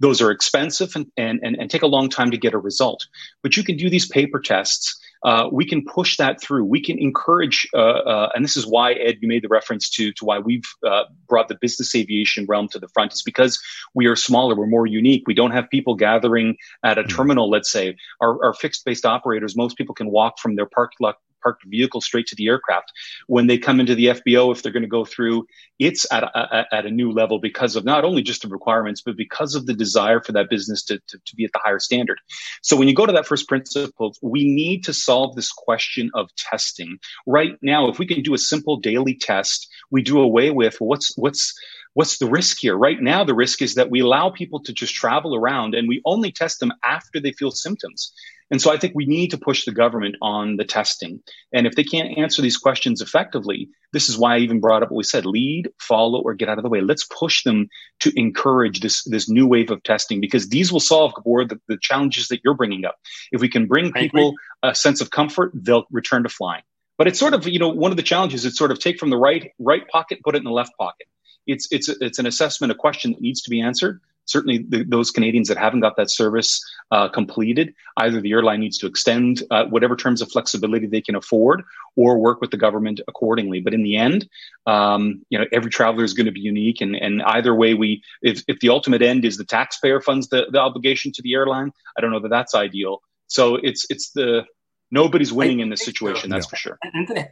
Those 0.00 0.20
are 0.20 0.30
expensive 0.30 0.96
and, 0.96 1.06
and 1.16 1.40
and 1.42 1.56
and 1.56 1.70
take 1.70 1.82
a 1.82 1.86
long 1.86 2.08
time 2.08 2.30
to 2.30 2.36
get 2.36 2.52
a 2.52 2.58
result. 2.58 3.06
But 3.42 3.56
you 3.56 3.62
can 3.62 3.76
do 3.76 3.88
these 3.88 4.08
paper 4.08 4.40
tests. 4.40 4.98
Uh, 5.22 5.48
we 5.52 5.66
can 5.66 5.84
push 5.84 6.16
that 6.16 6.40
through. 6.40 6.64
We 6.64 6.82
can 6.82 6.98
encourage, 6.98 7.68
uh, 7.74 7.76
uh, 7.76 8.30
and 8.34 8.42
this 8.42 8.56
is 8.56 8.66
why 8.66 8.94
Ed, 8.94 9.18
you 9.20 9.28
made 9.28 9.42
the 9.42 9.48
reference 9.48 9.90
to 9.90 10.12
to 10.14 10.24
why 10.24 10.38
we've 10.38 10.64
uh, 10.84 11.04
brought 11.28 11.48
the 11.48 11.58
business 11.60 11.94
aviation 11.94 12.46
realm 12.46 12.68
to 12.68 12.78
the 12.78 12.88
front. 12.88 13.12
Is 13.12 13.22
because 13.22 13.60
we 13.94 14.06
are 14.06 14.16
smaller, 14.16 14.56
we're 14.56 14.66
more 14.66 14.86
unique. 14.86 15.24
We 15.26 15.34
don't 15.34 15.50
have 15.52 15.68
people 15.70 15.94
gathering 15.94 16.56
at 16.82 16.98
a 16.98 17.02
mm-hmm. 17.02 17.16
terminal. 17.16 17.50
Let's 17.50 17.70
say 17.70 17.96
our, 18.20 18.42
our 18.44 18.54
fixed 18.54 18.84
based 18.84 19.06
operators. 19.06 19.56
Most 19.56 19.76
people 19.76 19.94
can 19.94 20.10
walk 20.10 20.38
from 20.38 20.56
their 20.56 20.66
parked 20.66 21.00
lot 21.00 21.16
parked 21.42 21.64
vehicle 21.64 22.00
straight 22.00 22.26
to 22.28 22.34
the 22.36 22.48
aircraft. 22.48 22.92
When 23.26 23.46
they 23.46 23.58
come 23.58 23.80
into 23.80 23.94
the 23.94 24.06
FBO, 24.06 24.52
if 24.52 24.62
they're 24.62 24.72
going 24.72 24.82
to 24.82 24.88
go 24.88 25.04
through, 25.04 25.46
it's 25.78 26.06
at 26.12 26.24
a, 26.24 26.66
at 26.72 26.86
a 26.86 26.90
new 26.90 27.12
level 27.12 27.38
because 27.38 27.76
of 27.76 27.84
not 27.84 28.04
only 28.04 28.22
just 28.22 28.42
the 28.42 28.48
requirements, 28.48 29.02
but 29.02 29.16
because 29.16 29.54
of 29.54 29.66
the 29.66 29.74
desire 29.74 30.20
for 30.20 30.32
that 30.32 30.50
business 30.50 30.84
to, 30.84 30.98
to, 31.08 31.18
to 31.24 31.36
be 31.36 31.44
at 31.44 31.52
the 31.52 31.60
higher 31.62 31.78
standard. 31.78 32.20
So 32.62 32.76
when 32.76 32.88
you 32.88 32.94
go 32.94 33.06
to 33.06 33.12
that 33.12 33.26
first 33.26 33.48
principle, 33.48 34.14
we 34.22 34.44
need 34.44 34.84
to 34.84 34.92
solve 34.92 35.34
this 35.36 35.50
question 35.52 36.10
of 36.14 36.28
testing. 36.36 36.98
Right 37.26 37.56
now, 37.62 37.88
if 37.88 37.98
we 37.98 38.06
can 38.06 38.22
do 38.22 38.34
a 38.34 38.38
simple 38.38 38.76
daily 38.76 39.14
test, 39.14 39.68
we 39.90 40.02
do 40.02 40.20
away 40.20 40.50
with 40.50 40.80
what's, 40.80 41.16
what's, 41.16 41.54
what's 41.94 42.18
the 42.18 42.28
risk 42.28 42.58
here? 42.60 42.76
Right 42.76 43.00
now, 43.00 43.24
the 43.24 43.34
risk 43.34 43.62
is 43.62 43.74
that 43.74 43.90
we 43.90 44.00
allow 44.00 44.30
people 44.30 44.60
to 44.60 44.72
just 44.72 44.94
travel 44.94 45.34
around 45.34 45.74
and 45.74 45.88
we 45.88 46.02
only 46.04 46.32
test 46.32 46.60
them 46.60 46.72
after 46.84 47.20
they 47.20 47.32
feel 47.32 47.50
symptoms. 47.50 48.12
And 48.50 48.60
so 48.60 48.72
I 48.72 48.78
think 48.78 48.94
we 48.94 49.06
need 49.06 49.30
to 49.30 49.38
push 49.38 49.64
the 49.64 49.72
government 49.72 50.16
on 50.20 50.56
the 50.56 50.64
testing. 50.64 51.22
And 51.52 51.66
if 51.66 51.76
they 51.76 51.84
can't 51.84 52.18
answer 52.18 52.42
these 52.42 52.56
questions 52.56 53.00
effectively, 53.00 53.68
this 53.92 54.08
is 54.08 54.18
why 54.18 54.36
I 54.36 54.38
even 54.38 54.60
brought 54.60 54.82
up 54.82 54.90
what 54.90 54.96
we 54.96 55.04
said 55.04 55.24
lead, 55.24 55.70
follow, 55.78 56.20
or 56.20 56.34
get 56.34 56.48
out 56.48 56.58
of 56.58 56.64
the 56.64 56.68
way. 56.68 56.80
Let's 56.80 57.06
push 57.06 57.44
them 57.44 57.68
to 58.00 58.12
encourage 58.18 58.80
this, 58.80 59.04
this 59.04 59.28
new 59.28 59.46
wave 59.46 59.70
of 59.70 59.82
testing 59.82 60.20
because 60.20 60.48
these 60.48 60.72
will 60.72 60.80
solve 60.80 61.12
more 61.24 61.44
the, 61.44 61.60
the 61.68 61.78
challenges 61.80 62.28
that 62.28 62.40
you're 62.44 62.54
bringing 62.54 62.84
up. 62.84 62.96
If 63.30 63.40
we 63.40 63.48
can 63.48 63.66
bring 63.66 63.92
people 63.92 64.34
a 64.62 64.74
sense 64.74 65.00
of 65.00 65.10
comfort, 65.10 65.52
they'll 65.54 65.86
return 65.90 66.24
to 66.24 66.28
flying. 66.28 66.62
But 66.98 67.06
it's 67.06 67.18
sort 67.18 67.34
of, 67.34 67.46
you 67.48 67.58
know, 67.58 67.68
one 67.68 67.92
of 67.92 67.96
the 67.96 68.02
challenges 68.02 68.44
is 68.44 68.56
sort 68.56 68.70
of 68.70 68.78
take 68.78 68.98
from 68.98 69.10
the 69.10 69.16
right 69.16 69.52
right 69.58 69.88
pocket, 69.88 70.20
put 70.22 70.34
it 70.34 70.38
in 70.38 70.44
the 70.44 70.50
left 70.50 70.72
pocket. 70.78 71.06
It's 71.46 71.66
it's 71.70 71.88
it's 71.88 72.18
an 72.18 72.26
assessment, 72.26 72.72
a 72.72 72.74
question 72.74 73.12
that 73.12 73.22
needs 73.22 73.40
to 73.42 73.50
be 73.50 73.62
answered 73.62 74.02
certainly 74.30 74.58
the, 74.68 74.84
those 74.84 75.10
Canadians 75.10 75.48
that 75.48 75.58
haven't 75.58 75.80
got 75.80 75.96
that 75.96 76.10
service 76.10 76.62
uh, 76.90 77.08
completed, 77.08 77.74
either 77.98 78.20
the 78.20 78.32
airline 78.32 78.60
needs 78.60 78.78
to 78.78 78.86
extend 78.86 79.42
uh, 79.50 79.64
whatever 79.66 79.96
terms 79.96 80.22
of 80.22 80.30
flexibility 80.30 80.86
they 80.86 81.00
can 81.00 81.16
afford, 81.16 81.62
or 81.96 82.18
work 82.18 82.40
with 82.40 82.50
the 82.50 82.56
government 82.56 83.00
accordingly. 83.08 83.60
But 83.60 83.74
in 83.74 83.82
the 83.82 83.96
end, 83.96 84.28
um, 84.66 85.24
you 85.30 85.38
know, 85.38 85.46
every 85.52 85.70
traveler 85.70 86.04
is 86.04 86.14
going 86.14 86.26
to 86.26 86.32
be 86.32 86.40
unique, 86.40 86.80
and, 86.80 86.94
and 86.94 87.22
either 87.22 87.54
way, 87.54 87.74
we 87.74 88.02
if, 88.22 88.42
if 88.48 88.60
the 88.60 88.68
ultimate 88.68 89.02
end 89.02 89.24
is 89.24 89.36
the 89.36 89.44
taxpayer 89.44 90.00
funds 90.00 90.28
the, 90.28 90.46
the 90.50 90.58
obligation 90.58 91.12
to 91.12 91.22
the 91.22 91.34
airline, 91.34 91.72
I 91.96 92.00
don't 92.00 92.12
know 92.12 92.20
that 92.20 92.28
that's 92.28 92.54
ideal. 92.54 93.02
So 93.26 93.56
it's 93.56 93.86
it's 93.90 94.10
the 94.10 94.44
nobody's 94.90 95.32
winning 95.32 95.60
I, 95.60 95.62
in 95.64 95.70
this 95.70 95.84
situation. 95.84 96.30
That's 96.30 96.46
for 96.46 96.56
sure. 96.56 96.78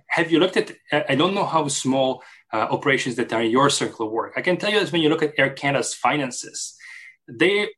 Have 0.08 0.30
you 0.30 0.38
looked 0.38 0.56
at? 0.56 0.72
I 0.92 1.14
don't 1.16 1.34
know 1.34 1.44
how 1.44 1.66
small 1.68 2.22
uh, 2.52 2.68
operations 2.70 3.16
that 3.16 3.32
are 3.32 3.42
in 3.42 3.50
your 3.50 3.70
circle 3.70 4.06
of 4.06 4.12
work. 4.12 4.34
I 4.36 4.42
can 4.42 4.56
tell 4.56 4.70
you 4.70 4.80
that 4.80 4.92
when 4.92 5.02
you 5.02 5.08
look 5.08 5.22
at 5.22 5.34
Air 5.36 5.50
Canada's 5.50 5.94
finances, 5.94 6.77
they 7.28 7.68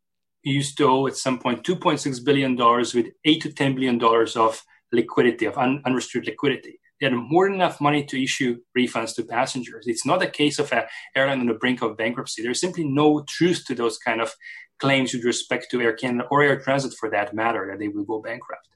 used 0.42 0.76
to 0.78 0.84
owe 0.84 1.06
at 1.06 1.16
some 1.16 1.38
point 1.38 1.64
2.6 1.64 2.24
billion 2.24 2.56
with 2.56 3.12
8 3.24 3.42
to 3.42 3.48
$10 3.50 3.74
billion 3.74 4.02
of 4.36 4.62
liquidity, 4.92 5.46
of 5.46 5.58
un- 5.58 5.82
unrestricted 5.84 6.32
liquidity. 6.32 6.80
They 7.00 7.06
had 7.06 7.14
more 7.14 7.46
than 7.46 7.54
enough 7.54 7.80
money 7.80 8.04
to 8.04 8.22
issue 8.22 8.58
refunds 8.76 9.14
to 9.16 9.24
passengers. 9.24 9.86
It's 9.86 10.04
not 10.04 10.22
a 10.22 10.26
case 10.26 10.58
of 10.58 10.72
an 10.72 10.84
airline 11.16 11.40
on 11.40 11.46
the 11.46 11.54
brink 11.54 11.82
of 11.82 11.96
bankruptcy. 11.96 12.42
There's 12.42 12.60
simply 12.60 12.84
no 12.84 13.24
truth 13.26 13.64
to 13.66 13.74
those 13.74 13.98
kind 13.98 14.20
of 14.20 14.32
claims 14.80 15.12
with 15.12 15.24
respect 15.24 15.66
to 15.70 15.80
Air 15.80 15.92
Canada 15.92 16.26
or 16.30 16.42
Air 16.42 16.60
Transat 16.60 16.94
for 16.98 17.10
that 17.10 17.34
matter 17.34 17.68
that 17.70 17.78
they 17.78 17.88
will 17.88 18.04
go 18.04 18.20
bankrupt. 18.20 18.68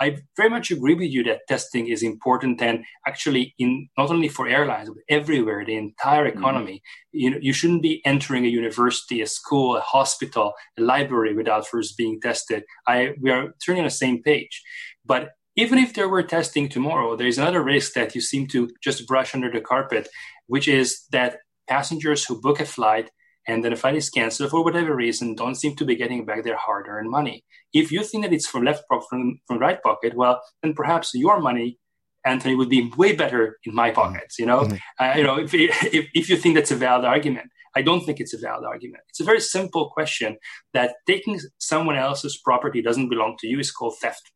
I 0.00 0.18
very 0.36 0.50
much 0.50 0.70
agree 0.70 0.94
with 0.94 1.10
you 1.10 1.22
that 1.24 1.46
testing 1.48 1.88
is 1.88 2.02
important 2.02 2.60
and 2.60 2.84
actually 3.06 3.54
in 3.58 3.88
not 3.96 4.10
only 4.10 4.28
for 4.28 4.48
airlines 4.48 4.88
but 4.88 4.98
everywhere, 5.08 5.64
the 5.64 5.76
entire 5.76 6.28
mm-hmm. 6.28 6.38
economy. 6.38 6.74
Mm-hmm. 6.74 7.18
You 7.18 7.30
know, 7.30 7.38
you 7.40 7.52
shouldn't 7.52 7.82
be 7.82 8.02
entering 8.04 8.44
a 8.44 8.48
university, 8.48 9.20
a 9.20 9.26
school, 9.26 9.76
a 9.76 9.80
hospital, 9.80 10.54
a 10.78 10.82
library 10.82 11.34
without 11.34 11.66
first 11.66 11.96
being 11.96 12.20
tested. 12.20 12.64
I 12.86 13.14
we 13.20 13.30
are 13.30 13.54
turning 13.64 13.82
on 13.82 13.86
the 13.86 13.90
same 13.90 14.22
page. 14.22 14.62
But 15.04 15.30
even 15.56 15.78
if 15.78 15.94
there 15.94 16.08
were 16.08 16.22
testing 16.22 16.68
tomorrow, 16.68 17.14
there 17.16 17.26
is 17.26 17.38
another 17.38 17.62
risk 17.62 17.92
that 17.92 18.14
you 18.14 18.20
seem 18.20 18.46
to 18.48 18.70
just 18.82 19.06
brush 19.06 19.34
under 19.34 19.50
the 19.50 19.60
carpet, 19.60 20.08
which 20.46 20.66
is 20.66 21.04
that 21.12 21.38
passengers 21.68 22.24
who 22.24 22.40
book 22.40 22.60
a 22.60 22.64
flight 22.64 23.10
and 23.46 23.64
then 23.64 23.74
the 23.74 23.88
is 23.88 24.10
canceled 24.10 24.50
for 24.50 24.64
whatever 24.64 24.94
reason, 24.94 25.34
don't 25.34 25.56
seem 25.56 25.74
to 25.76 25.84
be 25.84 25.96
getting 25.96 26.24
back 26.24 26.44
their 26.44 26.56
hard-earned 26.56 27.10
money. 27.10 27.44
If 27.72 27.90
you 27.90 28.04
think 28.04 28.24
that 28.24 28.32
it's 28.32 28.46
from 28.46 28.64
left 28.64 28.88
pocket, 28.88 29.06
from, 29.08 29.40
from 29.46 29.58
right 29.58 29.82
pocket, 29.82 30.14
well, 30.14 30.40
then 30.62 30.74
perhaps 30.74 31.10
your 31.14 31.40
money, 31.40 31.78
Anthony, 32.24 32.54
would 32.54 32.68
be 32.68 32.92
way 32.96 33.16
better 33.16 33.58
in 33.64 33.74
my 33.74 33.90
pockets. 33.90 34.38
You 34.38 34.46
know, 34.46 34.60
mm-hmm. 34.60 35.04
uh, 35.04 35.14
you 35.16 35.24
know, 35.24 35.38
if, 35.38 35.52
if, 35.54 36.06
if 36.14 36.28
you 36.30 36.36
think 36.36 36.54
that's 36.54 36.70
a 36.70 36.76
valid 36.76 37.04
argument, 37.04 37.48
I 37.74 37.82
don't 37.82 38.04
think 38.04 38.20
it's 38.20 38.34
a 38.34 38.38
valid 38.38 38.64
argument. 38.64 39.02
It's 39.08 39.20
a 39.20 39.24
very 39.24 39.40
simple 39.40 39.90
question 39.90 40.36
that 40.74 40.94
taking 41.06 41.40
someone 41.58 41.96
else's 41.96 42.38
property 42.44 42.82
doesn't 42.82 43.08
belong 43.08 43.36
to 43.40 43.48
you 43.48 43.58
is 43.58 43.72
called 43.72 43.96
theft. 44.00 44.30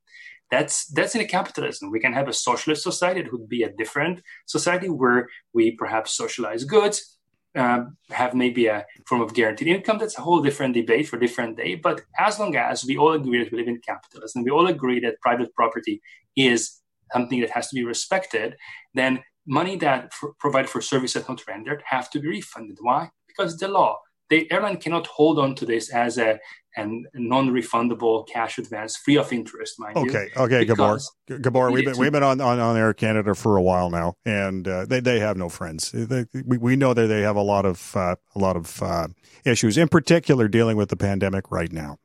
That's 0.51 0.87
that's 0.87 1.15
in 1.15 1.21
a 1.21 1.27
capitalism. 1.27 1.91
We 1.91 2.01
can 2.01 2.13
have 2.13 2.29
a 2.29 2.33
socialist 2.33 2.83
society. 2.83 3.21
It 3.21 3.33
would 3.33 3.49
be 3.49 3.63
a 3.63 3.73
different 3.73 4.23
society 4.47 4.89
where 4.89 5.29
we 5.53 5.73
perhaps 5.73 6.17
socialize 6.17 6.65
goods, 6.65 7.16
uh, 7.57 7.85
have 8.11 8.35
maybe 8.35 8.67
a 8.67 8.85
form 9.07 9.21
of 9.21 9.35
guaranteed 9.35 9.69
income. 9.69 9.99
That's 9.99 10.19
a 10.19 10.23
whole 10.23 10.43
different 10.43 10.75
debate 10.75 11.09
for 11.09 11.17
a 11.17 11.21
different 11.21 11.57
day. 11.57 11.75
But 11.75 12.03
as 12.19 12.39
long 12.39 12.55
as 12.57 12.85
we 12.85 12.97
all 12.97 13.13
agree 13.13 13.43
that 13.43 13.51
we 13.51 13.59
live 13.59 13.69
in 13.69 13.81
capitalism, 13.81 14.41
and 14.41 14.45
we 14.45 14.51
all 14.51 14.67
agree 14.67 15.01
that 15.01 15.21
private 15.21 15.55
property 15.55 16.03
is 16.37 16.81
something 17.13 17.41
that 17.41 17.51
has 17.51 17.69
to 17.69 17.75
be 17.75 17.85
respected, 17.85 18.57
then 18.95 19.23
money 19.47 19.77
that 19.77 20.13
for, 20.13 20.35
provided 20.39 20.69
for 20.69 20.81
services 20.81 21.29
not 21.29 21.47
rendered 21.47 21.83
have 21.87 22.11
to 22.11 22.21
be 22.21 22.29
refunded. 22.29 22.79
Why? 22.81 23.11
Because 23.27 23.57
the 23.57 23.69
law. 23.69 24.01
The 24.29 24.51
airline 24.51 24.79
cannot 24.79 25.07
hold 25.07 25.39
on 25.39 25.55
to 25.55 25.65
this 25.65 25.89
as 25.91 26.19
a 26.19 26.41
and 26.77 27.07
non-refundable 27.15 28.29
cash 28.29 28.59
advance, 28.59 28.97
free 28.97 29.17
of 29.17 29.33
interest, 29.33 29.81
mind 29.81 29.97
okay, 29.97 30.07
you. 30.07 30.43
Okay, 30.43 30.57
okay, 30.57 30.65
Gabor. 30.67 30.99
Gabor, 31.27 31.71
we've 31.71 31.85
been 31.85 31.97
we've 31.97 32.13
been 32.13 32.23
on, 32.23 32.41
on, 32.41 32.61
on 32.61 32.77
Air 32.77 32.93
Canada 32.93 33.35
for 33.35 33.57
a 33.57 33.63
while 33.63 33.91
now, 33.91 34.15
and 34.25 34.69
uh, 34.69 34.85
they 34.85 35.01
they 35.01 35.19
have 35.19 35.37
no 35.37 35.49
friends. 35.49 35.91
They, 35.93 36.27
we 36.45 36.59
we 36.59 36.77
know 36.77 36.95
that 36.95 37.07
they 37.07 37.23
have 37.23 37.37
a 37.37 37.43
lot 37.43 37.65
of 37.65 37.97
uh, 37.97 38.17
a 38.35 38.39
lot 38.39 38.57
of 38.57 38.83
uh, 38.83 39.09
issues, 39.45 39.79
in 39.79 39.89
particular 39.89 40.49
dealing 40.49 40.77
with 40.77 40.91
the 40.91 40.97
pandemic 40.97 41.51
right 41.51 41.73
now. 41.73 41.97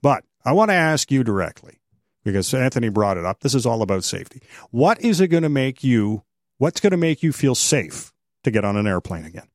But 0.00 0.24
I 0.44 0.52
want 0.52 0.70
to 0.70 0.74
ask 0.74 1.10
you 1.10 1.24
directly 1.24 1.80
because 2.24 2.54
Anthony 2.54 2.88
brought 2.88 3.16
it 3.16 3.24
up. 3.24 3.40
This 3.40 3.54
is 3.54 3.66
all 3.66 3.82
about 3.82 4.04
safety. 4.04 4.40
What 4.70 5.00
is 5.00 5.20
it 5.20 5.28
going 5.28 5.42
to 5.42 5.48
make 5.48 5.82
you? 5.82 6.22
What's 6.58 6.80
going 6.80 6.92
to 6.92 6.96
make 6.96 7.22
you 7.22 7.32
feel 7.32 7.54
safe 7.54 8.12
to 8.44 8.50
get 8.50 8.64
on 8.64 8.76
an 8.76 8.86
airplane 8.86 9.24
again? 9.24 9.49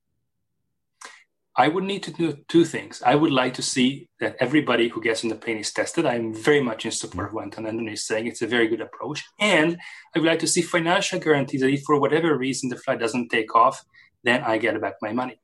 I 1.58 1.68
would 1.68 1.84
need 1.84 2.02
to 2.02 2.12
do 2.12 2.36
two 2.48 2.66
things. 2.66 3.02
I 3.04 3.14
would 3.14 3.32
like 3.32 3.54
to 3.54 3.62
see 3.62 4.08
that 4.20 4.36
everybody 4.40 4.88
who 4.88 5.00
gets 5.00 5.24
on 5.24 5.30
the 5.30 5.36
plane 5.36 5.56
is 5.56 5.72
tested. 5.72 6.04
I'm 6.04 6.34
very 6.34 6.60
much 6.60 6.84
in 6.84 6.90
support 6.90 7.28
of 7.28 7.32
what 7.32 7.44
Anthony 7.44 7.92
is 7.92 8.06
saying. 8.06 8.26
It's 8.26 8.42
a 8.42 8.46
very 8.46 8.68
good 8.68 8.82
approach. 8.82 9.24
And 9.40 9.78
I 10.14 10.18
would 10.18 10.28
like 10.28 10.40
to 10.40 10.46
see 10.46 10.60
financial 10.60 11.18
guarantees 11.18 11.62
that 11.62 11.70
if 11.70 11.82
for 11.84 11.98
whatever 11.98 12.36
reason 12.36 12.68
the 12.68 12.76
flight 12.76 13.00
doesn't 13.00 13.30
take 13.30 13.54
off, 13.54 13.82
then 14.22 14.42
I 14.42 14.58
get 14.58 14.78
back 14.82 14.96
my 15.00 15.12
money. 15.12 15.40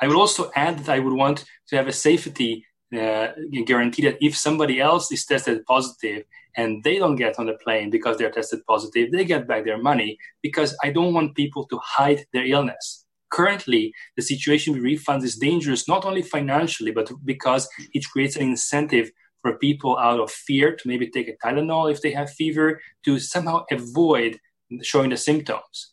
I 0.00 0.08
would 0.08 0.16
also 0.16 0.50
add 0.56 0.80
that 0.80 0.88
I 0.88 0.98
would 0.98 1.12
want 1.12 1.44
to 1.68 1.76
have 1.76 1.86
a 1.86 1.92
safety 1.92 2.66
uh, 2.92 3.28
guarantee 3.66 4.02
that 4.02 4.18
if 4.20 4.36
somebody 4.36 4.80
else 4.80 5.12
is 5.12 5.24
tested 5.24 5.64
positive 5.64 6.24
and 6.56 6.82
they 6.82 6.98
don't 6.98 7.16
get 7.16 7.38
on 7.38 7.46
the 7.46 7.54
plane 7.62 7.90
because 7.90 8.16
they're 8.18 8.32
tested 8.32 8.66
positive, 8.66 9.12
they 9.12 9.24
get 9.24 9.46
back 9.46 9.64
their 9.64 9.78
money 9.78 10.18
because 10.42 10.76
I 10.82 10.90
don't 10.90 11.14
want 11.14 11.36
people 11.36 11.66
to 11.66 11.78
hide 11.78 12.26
their 12.32 12.46
illness 12.46 13.05
currently 13.36 13.92
the 14.16 14.22
situation 14.22 14.72
with 14.72 14.82
refunds 14.82 15.24
is 15.24 15.36
dangerous 15.36 15.86
not 15.94 16.04
only 16.08 16.22
financially 16.22 16.90
but 16.90 17.06
because 17.24 17.68
it 17.92 18.02
creates 18.12 18.36
an 18.36 18.42
incentive 18.42 19.10
for 19.42 19.58
people 19.58 19.98
out 19.98 20.18
of 20.18 20.30
fear 20.30 20.74
to 20.74 20.88
maybe 20.88 21.06
take 21.08 21.28
a 21.28 21.36
tylenol 21.44 21.92
if 21.92 22.00
they 22.00 22.12
have 22.12 22.30
fever 22.30 22.80
to 23.04 23.18
somehow 23.18 23.64
avoid 23.70 24.40
showing 24.82 25.10
the 25.10 25.16
symptoms. 25.16 25.92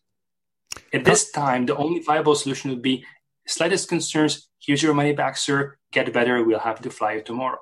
At 0.93 1.06
this 1.06 1.32
time 1.32 1.65
the 1.65 1.75
only 1.75 1.99
viable 1.99 2.36
solution 2.36 2.69
would 2.71 2.82
be 2.82 3.06
slightest 3.45 3.89
concerns 3.89 4.49
here's 4.65 4.82
your 4.82 4.93
money 4.93 5.13
back 5.13 5.36
sir. 5.38 5.77
Get 5.91 6.12
better. 6.13 6.43
We'll 6.43 6.67
have 6.69 6.82
to 6.82 6.89
fly 6.89 7.13
you 7.15 7.21
tomorrow. 7.21 7.60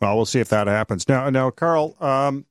Well 0.00 0.16
we'll 0.16 0.32
see 0.34 0.40
if 0.40 0.48
that 0.50 0.68
happens. 0.68 1.08
Now 1.08 1.28
now 1.30 1.50
karl 1.50 1.96
um, 2.00 2.46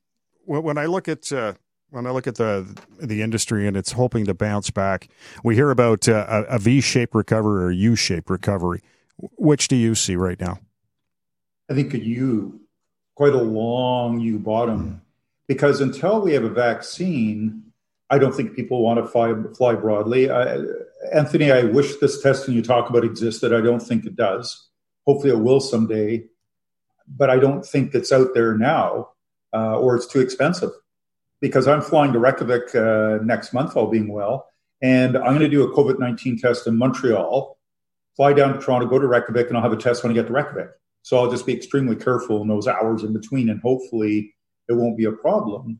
when 0.46 0.78
i 0.78 0.86
look 0.86 1.08
at 1.08 1.32
uh, 1.32 1.54
when 1.96 2.06
I 2.06 2.12
look 2.12 2.28
at 2.28 2.36
the 2.36 2.68
the 3.00 3.22
industry 3.22 3.68
and 3.68 3.78
it's 3.78 3.94
hoping 3.94 4.26
to 4.26 4.34
bounce 4.34 4.70
back, 4.70 5.08
we 5.44 5.56
hear 5.56 5.72
about 5.72 6.08
uh, 6.10 6.26
a, 6.28 6.56
a 6.56 6.60
V-shaped 6.60 7.16
recovery 7.16 7.64
or 7.64 7.72
U-shaped 7.72 8.30
recovery. 8.30 8.82
Which 9.18 9.70
do 9.70 9.78
you 9.78 9.96
see 9.96 10.18
right 10.18 10.40
now? 10.40 10.60
I 11.70 11.74
think 11.74 11.94
a 11.94 12.00
U, 12.00 12.60
quite 13.16 13.34
a 13.34 13.42
long 13.42 14.20
U 14.20 14.38
bottom, 14.38 14.84
mm. 14.84 15.00
because 15.48 15.80
until 15.80 16.22
we 16.22 16.34
have 16.34 16.44
a 16.44 16.50
vaccine, 16.50 17.64
I 18.10 18.20
don't 18.20 18.36
think 18.36 18.56
people 18.56 18.82
want 18.82 19.00
to 19.00 19.08
fly 19.08 19.34
fly 19.58 19.76
broadly. 19.76 20.30
I, 20.30 20.58
Anthony, 21.14 21.52
I 21.52 21.64
wish 21.64 21.96
this 21.96 22.22
testing 22.22 22.56
you 22.56 22.62
talk 22.62 22.90
about 22.90 23.06
existed. 23.06 23.54
I 23.54 23.62
don't 23.62 23.80
think 23.80 24.06
it 24.06 24.18
does. 24.18 24.68
Hopefully, 25.08 25.32
it 25.32 25.40
will 25.40 25.62
someday, 25.62 26.26
but 27.08 27.30
I 27.30 27.38
don't 27.38 27.66
think 27.66 27.96
it's 27.96 28.12
out 28.12 28.34
there 28.34 28.58
now, 28.58 29.12
uh, 29.54 29.80
or 29.80 29.96
it's 29.96 30.08
too 30.08 30.20
expensive 30.20 30.72
because 31.42 31.68
I'm 31.68 31.82
flying 31.82 32.14
to 32.14 32.20
Reykjavik 32.20 32.74
uh, 32.76 33.20
next 33.24 33.54
month, 33.54 33.76
all 33.76 33.88
being 33.88 34.12
well. 34.12 34.48
And 34.82 35.18
I'm 35.18 35.38
going 35.38 35.40
to 35.40 35.50
do 35.50 35.64
a 35.64 35.74
COVID 35.74 36.00
19 36.00 36.40
test 36.40 36.68
in 36.68 36.78
Montreal, 36.78 37.58
fly 38.16 38.34
down 38.34 38.54
to 38.54 38.60
Toronto, 38.60 38.88
go 38.88 39.00
to 39.00 39.08
Reykjavik, 39.08 39.48
and 39.48 39.58
I'll 39.58 39.64
have 39.64 39.74
a 39.74 39.78
test 39.78 40.04
when 40.04 40.12
I 40.12 40.16
get 40.16 40.28
to 40.28 40.34
Reykjavik. 40.34 40.70
So 41.02 41.18
I'll 41.18 41.30
just 41.30 41.46
be 41.46 41.54
extremely 41.54 41.96
careful 41.96 42.42
in 42.42 42.48
those 42.48 42.68
hours 42.68 43.04
in 43.04 43.14
between, 43.14 43.50
and 43.50 43.62
hopefully 43.62 44.34
it 44.68 44.74
won't 44.74 44.98
be 44.98 45.06
a 45.06 45.12
problem. 45.12 45.80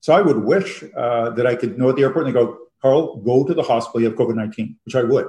So 0.00 0.12
I 0.12 0.20
would 0.20 0.44
wish 0.44 0.84
uh, 0.96 1.30
that 1.30 1.46
I 1.46 1.54
could 1.54 1.78
know 1.78 1.90
at 1.90 1.96
the 1.96 2.02
airport 2.02 2.26
and 2.26 2.34
they 2.34 2.38
go, 2.38 2.58
Karl, 2.80 3.16
go 3.16 3.44
to 3.44 3.54
the 3.54 3.62
hospital. 3.62 4.00
You 4.00 4.08
have 4.08 4.18
COVID 4.18 4.36
19, 4.36 4.76
which 4.84 4.94
I 4.94 5.02
would. 5.02 5.26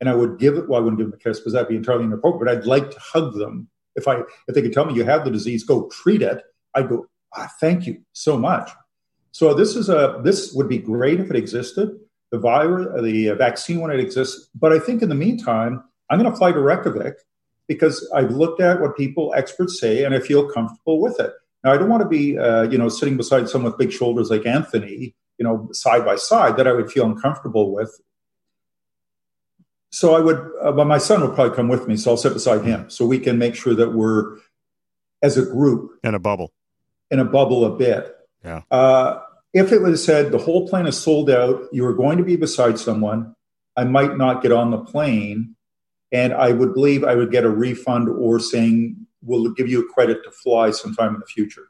And 0.00 0.08
I 0.08 0.14
would 0.14 0.38
give 0.38 0.56
it, 0.56 0.68
well, 0.68 0.80
I 0.80 0.82
wouldn't 0.82 0.98
give 0.98 1.10
them 1.10 1.18
a 1.18 1.22
kiss 1.22 1.40
because 1.40 1.52
that'd 1.52 1.68
be 1.68 1.76
entirely 1.76 2.04
inappropriate, 2.04 2.44
but 2.44 2.56
I'd 2.56 2.66
like 2.66 2.90
to 2.90 2.98
hug 3.00 3.34
them. 3.34 3.68
If 3.94 4.08
I 4.08 4.20
if 4.48 4.54
they 4.54 4.62
could 4.62 4.72
tell 4.72 4.84
me 4.84 4.94
you 4.94 5.04
have 5.04 5.24
the 5.24 5.30
disease, 5.30 5.64
go 5.64 5.88
treat 5.88 6.22
it, 6.22 6.42
I'd 6.74 6.88
go, 6.88 7.06
ah, 7.36 7.50
thank 7.60 7.86
you 7.86 8.02
so 8.12 8.38
much. 8.38 8.70
So 9.32 9.54
this 9.54 9.76
is 9.76 9.88
a 9.88 10.20
this 10.22 10.52
would 10.52 10.68
be 10.68 10.78
great 10.78 11.20
if 11.20 11.30
it 11.30 11.36
existed. 11.36 11.98
The 12.30 12.38
virus, 12.38 12.88
the 13.02 13.30
vaccine 13.30 13.80
when 13.80 13.90
it 13.90 14.00
exists. 14.00 14.48
But 14.54 14.72
I 14.72 14.78
think 14.78 15.02
in 15.02 15.08
the 15.08 15.14
meantime, 15.14 15.82
I'm 16.08 16.18
going 16.18 16.30
to 16.30 16.36
fly 16.36 16.52
to 16.52 16.60
Reykjavik 16.60 17.16
because 17.68 18.10
I've 18.14 18.30
looked 18.30 18.60
at 18.60 18.80
what 18.80 18.96
people 18.96 19.32
experts 19.36 19.78
say 19.80 20.04
and 20.04 20.14
I 20.14 20.20
feel 20.20 20.50
comfortable 20.50 21.00
with 21.00 21.20
it. 21.20 21.32
Now 21.64 21.72
I 21.72 21.78
don't 21.78 21.88
want 21.88 22.02
to 22.02 22.08
be 22.08 22.38
uh, 22.38 22.62
you 22.64 22.78
know 22.78 22.88
sitting 22.88 23.16
beside 23.16 23.48
someone 23.48 23.72
with 23.72 23.78
big 23.78 23.92
shoulders 23.92 24.30
like 24.30 24.46
Anthony, 24.46 25.14
you 25.38 25.44
know, 25.44 25.68
side 25.72 26.04
by 26.04 26.16
side 26.16 26.56
that 26.56 26.66
I 26.66 26.72
would 26.72 26.90
feel 26.90 27.04
uncomfortable 27.04 27.72
with. 27.72 28.00
So 29.90 30.14
I 30.14 30.20
would, 30.20 30.38
uh, 30.62 30.72
but 30.72 30.86
my 30.86 30.98
son 30.98 31.20
will 31.20 31.34
probably 31.34 31.54
come 31.54 31.68
with 31.68 31.86
me, 31.86 31.96
so 31.96 32.12
I'll 32.12 32.16
sit 32.16 32.32
beside 32.32 32.64
him, 32.64 32.88
so 32.88 33.04
we 33.04 33.18
can 33.18 33.36
make 33.38 33.54
sure 33.54 33.74
that 33.74 33.92
we're 33.92 34.38
as 35.22 35.36
a 35.36 35.44
group 35.44 35.98
in 36.02 36.14
a 36.14 36.18
bubble, 36.18 36.52
in 37.12 37.20
a 37.20 37.24
bubble 37.24 37.64
a 37.64 37.70
bit. 37.70 38.16
Yeah. 38.42 38.62
Uh, 38.70 39.20
if 39.52 39.70
it 39.70 39.82
was 39.82 40.02
said 40.02 40.32
the 40.32 40.38
whole 40.38 40.66
plane 40.66 40.86
is 40.86 40.98
sold 40.98 41.30
out, 41.30 41.62
you 41.70 41.86
are 41.86 41.92
going 41.92 42.18
to 42.18 42.24
be 42.24 42.36
beside 42.36 42.78
someone, 42.78 43.36
I 43.76 43.84
might 43.84 44.16
not 44.16 44.42
get 44.42 44.50
on 44.50 44.70
the 44.70 44.78
plane, 44.78 45.54
and 46.10 46.32
I 46.32 46.52
would 46.52 46.74
believe 46.74 47.04
I 47.04 47.14
would 47.14 47.30
get 47.30 47.44
a 47.44 47.50
refund 47.50 48.08
or 48.08 48.40
saying 48.40 48.96
we'll 49.22 49.52
give 49.52 49.68
you 49.68 49.80
a 49.80 49.92
credit 49.92 50.24
to 50.24 50.30
fly 50.30 50.70
sometime 50.70 51.14
in 51.14 51.20
the 51.20 51.26
future. 51.26 51.68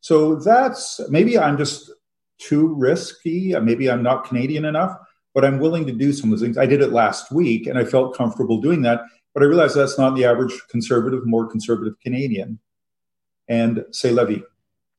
So 0.00 0.36
that's 0.36 1.00
maybe 1.08 1.38
I'm 1.38 1.56
just 1.56 1.90
too 2.38 2.74
risky. 2.74 3.54
Maybe 3.60 3.90
I'm 3.90 4.02
not 4.02 4.24
Canadian 4.24 4.64
enough, 4.64 4.96
but 5.34 5.44
I'm 5.44 5.58
willing 5.58 5.86
to 5.86 5.92
do 5.92 6.12
some 6.12 6.32
of 6.32 6.38
those 6.38 6.46
things. 6.46 6.58
I 6.58 6.66
did 6.66 6.80
it 6.80 6.92
last 6.92 7.30
week 7.30 7.66
and 7.66 7.78
I 7.78 7.84
felt 7.84 8.16
comfortable 8.16 8.60
doing 8.60 8.82
that, 8.82 9.02
but 9.34 9.42
I 9.42 9.46
realized 9.46 9.76
that's 9.76 9.98
not 9.98 10.16
the 10.16 10.24
average 10.24 10.54
conservative, 10.70 11.26
more 11.26 11.46
conservative 11.46 11.94
Canadian. 12.02 12.58
And 13.50 13.84
say 13.90 14.10
levy. 14.10 14.42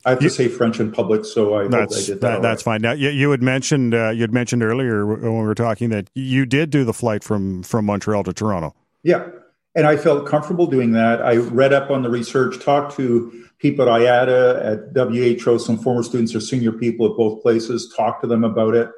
I 0.05 0.11
have 0.11 0.19
to 0.19 0.25
you, 0.25 0.29
say 0.29 0.47
French 0.47 0.79
in 0.79 0.91
public, 0.91 1.25
so 1.25 1.55
I 1.55 1.67
that's 1.67 2.09
I 2.09 2.15
that, 2.15 2.41
that's 2.41 2.61
fine. 2.61 2.81
Now, 2.81 2.91
you, 2.91 3.09
you 3.09 3.31
had 3.31 3.41
mentioned 3.41 3.93
uh, 3.93 4.09
you 4.09 4.21
had 4.21 4.33
mentioned 4.33 4.61
earlier 4.61 5.05
when 5.05 5.21
we 5.21 5.45
were 5.45 5.55
talking 5.55 5.89
that 5.91 6.09
you 6.15 6.45
did 6.45 6.69
do 6.69 6.83
the 6.83 6.93
flight 6.93 7.23
from 7.23 7.63
from 7.63 7.85
Montreal 7.85 8.23
to 8.23 8.33
Toronto. 8.33 8.75
Yeah, 9.03 9.27
and 9.75 9.87
I 9.87 9.97
felt 9.97 10.27
comfortable 10.27 10.67
doing 10.67 10.91
that. 10.93 11.21
I 11.21 11.37
read 11.37 11.71
up 11.71 11.91
on 11.91 12.01
the 12.01 12.09
research, 12.09 12.63
talked 12.63 12.95
to 12.97 13.45
people 13.59 13.87
at 13.87 14.01
IATA, 14.01 14.95
at 14.95 15.39
WHO, 15.39 15.59
some 15.59 15.77
former 15.77 16.03
students 16.03 16.33
or 16.35 16.41
senior 16.41 16.71
people 16.71 17.09
at 17.09 17.15
both 17.15 17.41
places, 17.41 17.93
talked 17.95 18.21
to 18.21 18.27
them 18.27 18.43
about 18.43 18.73
it, 18.73 18.89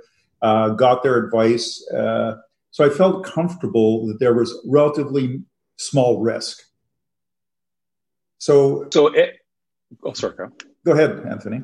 uh, 0.41 0.69
got 0.69 1.03
their 1.03 1.17
advice. 1.17 1.85
Uh, 1.91 2.37
so 2.71 2.85
I 2.85 2.89
felt 2.89 3.25
comfortable 3.25 4.07
that 4.07 4.19
there 4.19 4.33
was 4.33 4.57
relatively 4.65 5.43
small 5.75 6.21
risk. 6.21 6.63
So, 8.39 8.87
so 8.91 9.07
it, 9.07 9.35
oh, 10.03 10.13
sorry, 10.13 10.35
Karl. 10.35 10.51
Go 10.85 10.91
ahead, 10.91 11.25
Anthony. 11.29 11.61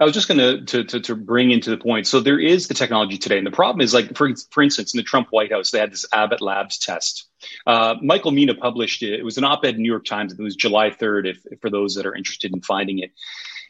I 0.00 0.04
was 0.04 0.14
just 0.14 0.28
going 0.28 0.66
to, 0.66 0.84
to 0.84 1.00
to 1.00 1.14
bring 1.14 1.50
into 1.50 1.68
the 1.68 1.76
point. 1.76 2.06
So 2.06 2.20
there 2.20 2.40
is 2.40 2.68
the 2.68 2.74
technology 2.74 3.18
today, 3.18 3.36
and 3.36 3.46
the 3.46 3.50
problem 3.50 3.82
is 3.82 3.92
like 3.92 4.16
for 4.16 4.30
for 4.50 4.62
instance, 4.62 4.94
in 4.94 4.98
the 4.98 5.04
Trump 5.04 5.28
White 5.30 5.52
House, 5.52 5.70
they 5.70 5.78
had 5.78 5.92
this 5.92 6.06
Abbott 6.12 6.40
Labs 6.40 6.78
test. 6.78 7.28
Uh, 7.66 7.96
Michael 8.02 8.30
Mina 8.30 8.54
published 8.54 9.02
it. 9.02 9.20
It 9.20 9.24
was 9.24 9.36
an 9.36 9.44
op-ed 9.44 9.74
in 9.74 9.82
New 9.82 9.90
York 9.90 10.06
Times. 10.06 10.32
It 10.32 10.40
was 10.40 10.56
July 10.56 10.90
third. 10.90 11.26
If, 11.26 11.44
if, 11.44 11.60
for 11.60 11.68
those 11.68 11.94
that 11.96 12.06
are 12.06 12.14
interested 12.14 12.52
in 12.54 12.62
finding 12.62 13.00
it, 13.00 13.12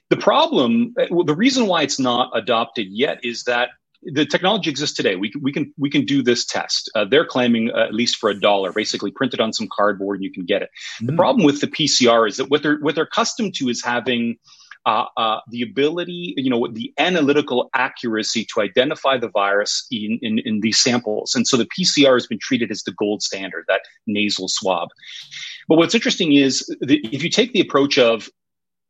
the 0.08 0.16
problem, 0.16 0.94
the 0.96 1.34
reason 1.34 1.66
why 1.66 1.82
it's 1.82 1.98
not 1.98 2.30
adopted 2.32 2.88
yet 2.90 3.24
is 3.24 3.44
that 3.44 3.70
the 4.02 4.24
technology 4.24 4.70
exists 4.70 4.96
today. 4.96 5.16
We 5.16 5.30
can 5.30 5.42
we 5.42 5.52
can 5.52 5.72
we 5.78 5.90
can 5.90 6.04
do 6.04 6.22
this 6.22 6.44
test. 6.44 6.90
Uh, 6.94 7.04
they're 7.04 7.26
claiming 7.26 7.70
uh, 7.70 7.84
at 7.84 7.94
least 7.94 8.16
for 8.16 8.30
a 8.30 8.38
dollar, 8.38 8.72
basically 8.72 9.10
printed 9.10 9.40
on 9.40 9.52
some 9.52 9.68
cardboard, 9.70 10.18
and 10.18 10.24
you 10.24 10.32
can 10.32 10.44
get 10.44 10.62
it. 10.62 10.70
Mm. 11.02 11.08
The 11.08 11.12
problem 11.14 11.44
with 11.44 11.60
the 11.60 11.66
PCR 11.66 12.28
is 12.28 12.36
that 12.38 12.50
what 12.50 12.62
they're 12.62 12.78
what 12.78 12.94
they're 12.94 13.04
accustomed 13.04 13.54
to 13.56 13.68
is 13.68 13.84
having 13.84 14.38
uh, 14.86 15.04
uh, 15.16 15.40
the 15.50 15.62
ability, 15.62 16.34
you 16.36 16.48
know, 16.48 16.66
the 16.66 16.92
analytical 16.98 17.68
accuracy 17.74 18.46
to 18.54 18.62
identify 18.62 19.18
the 19.18 19.28
virus 19.28 19.86
in, 19.90 20.18
in, 20.22 20.38
in 20.40 20.60
these 20.60 20.78
samples. 20.78 21.34
And 21.34 21.46
so 21.46 21.56
the 21.56 21.66
PCR 21.66 22.14
has 22.14 22.26
been 22.26 22.38
treated 22.40 22.70
as 22.70 22.82
the 22.84 22.92
gold 22.92 23.22
standard, 23.22 23.64
that 23.68 23.82
nasal 24.06 24.48
swab. 24.48 24.88
But 25.68 25.76
what's 25.76 25.94
interesting 25.94 26.32
is 26.32 26.64
if 26.80 27.22
you 27.22 27.28
take 27.28 27.52
the 27.52 27.60
approach 27.60 27.98
of 27.98 28.30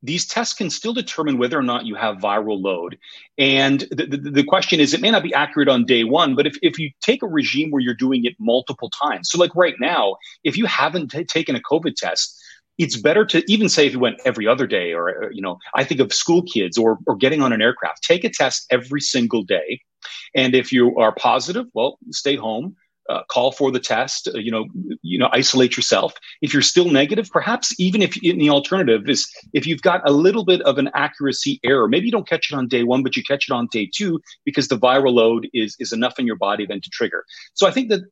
these 0.03 0.27
tests 0.27 0.55
can 0.55 0.71
still 0.71 0.93
determine 0.93 1.39
whether 1.39 1.59
or 1.59 1.63
not 1.63 1.87
you 1.87 1.95
have 1.95 2.17
viral 2.17 2.61
load. 2.61 2.99
And 3.39 3.81
the, 3.91 4.07
the, 4.07 4.31
the, 4.31 4.45
question 4.45 4.81
is, 4.81 4.95
it 4.95 5.01
may 5.01 5.11
not 5.11 5.23
be 5.23 5.35
accurate 5.35 5.69
on 5.69 5.85
day 5.85 6.05
one, 6.05 6.35
but 6.35 6.47
if, 6.47 6.57
if 6.63 6.79
you 6.79 6.91
take 7.01 7.23
a 7.23 7.27
regime 7.27 7.71
where 7.71 7.83
you're 7.83 7.95
doing 7.95 8.25
it 8.25 8.35
multiple 8.39 8.91
times, 8.91 9.31
so 9.31 9.39
like 9.39 9.55
right 9.55 9.75
now, 9.79 10.17
if 10.43 10.57
you 10.57 10.67
haven't 10.67 11.11
t- 11.11 11.25
taken 11.25 11.55
a 11.55 11.61
COVID 11.61 11.97
test, 11.97 12.43
it's 12.79 12.97
better 12.97 13.27
to 13.27 13.45
even 13.47 13.69
say 13.69 13.87
if 13.87 13.93
you 13.93 13.99
went 13.99 14.21
every 14.25 14.47
other 14.47 14.67
day, 14.67 14.95
or, 14.95 15.25
uh, 15.25 15.29
you 15.31 15.43
know, 15.43 15.59
I 15.75 15.85
think 15.85 16.01
of 16.01 16.15
school 16.15 16.43
kids 16.43 16.79
or, 16.79 16.99
or 17.07 17.15
getting 17.15 17.43
on 17.43 17.53
an 17.53 17.61
aircraft, 17.61 18.03
take 18.03 18.25
a 18.25 18.31
test 18.31 18.67
every 18.71 19.03
single 19.03 19.43
day. 19.43 19.81
And 20.35 20.55
if 20.55 20.73
you 20.73 20.97
are 20.97 21.15
positive, 21.15 21.67
well, 21.75 21.99
stay 22.11 22.37
home 22.37 22.77
uh, 23.09 23.23
call 23.31 23.53
for 23.53 23.71
the 23.71 23.81
test, 23.81 24.29
uh, 24.29 24.39
you 24.39 24.51
know, 24.51 24.67
you 25.03 25.19
know, 25.19 25.29
isolate 25.33 25.77
yourself. 25.77 26.15
If 26.43 26.53
you're 26.53 26.63
still 26.63 26.91
negative, 26.91 27.29
perhaps 27.31 27.75
even 27.79 28.03
if 28.03 28.17
in 28.23 28.39
the 28.39 28.51
alternative 28.51 29.09
is 29.09 29.29
if 29.53 29.67
you've 29.67 29.83
got 29.83 30.09
a 30.09 30.13
little 30.13 30.45
bit 30.45 30.61
of 30.63 30.79
an 30.79 30.91
accuracy 30.95 31.61
error, 31.65 31.89
maybe 31.89 32.07
you 32.07 32.13
don't 32.13 32.29
catch 32.29 32.51
it 32.53 32.57
on 32.57 32.69
day 32.69 32.85
one, 32.85 33.03
but 33.03 33.17
you 33.17 33.23
catch 33.25 33.49
it 33.49 33.53
on 33.53 33.69
day 33.73 33.89
two 33.93 34.21
because 34.45 34.69
the 34.69 34.79
viral 34.79 35.13
load 35.13 35.49
is 35.53 35.77
is 35.79 35.93
enough 35.93 36.19
in 36.19 36.27
your 36.27 36.37
body 36.37 36.67
then 36.67 36.81
to 36.81 36.91
trigger. 36.91 37.25
So 37.55 37.67
I 37.67 37.71
think 37.71 37.89
that 37.89 38.03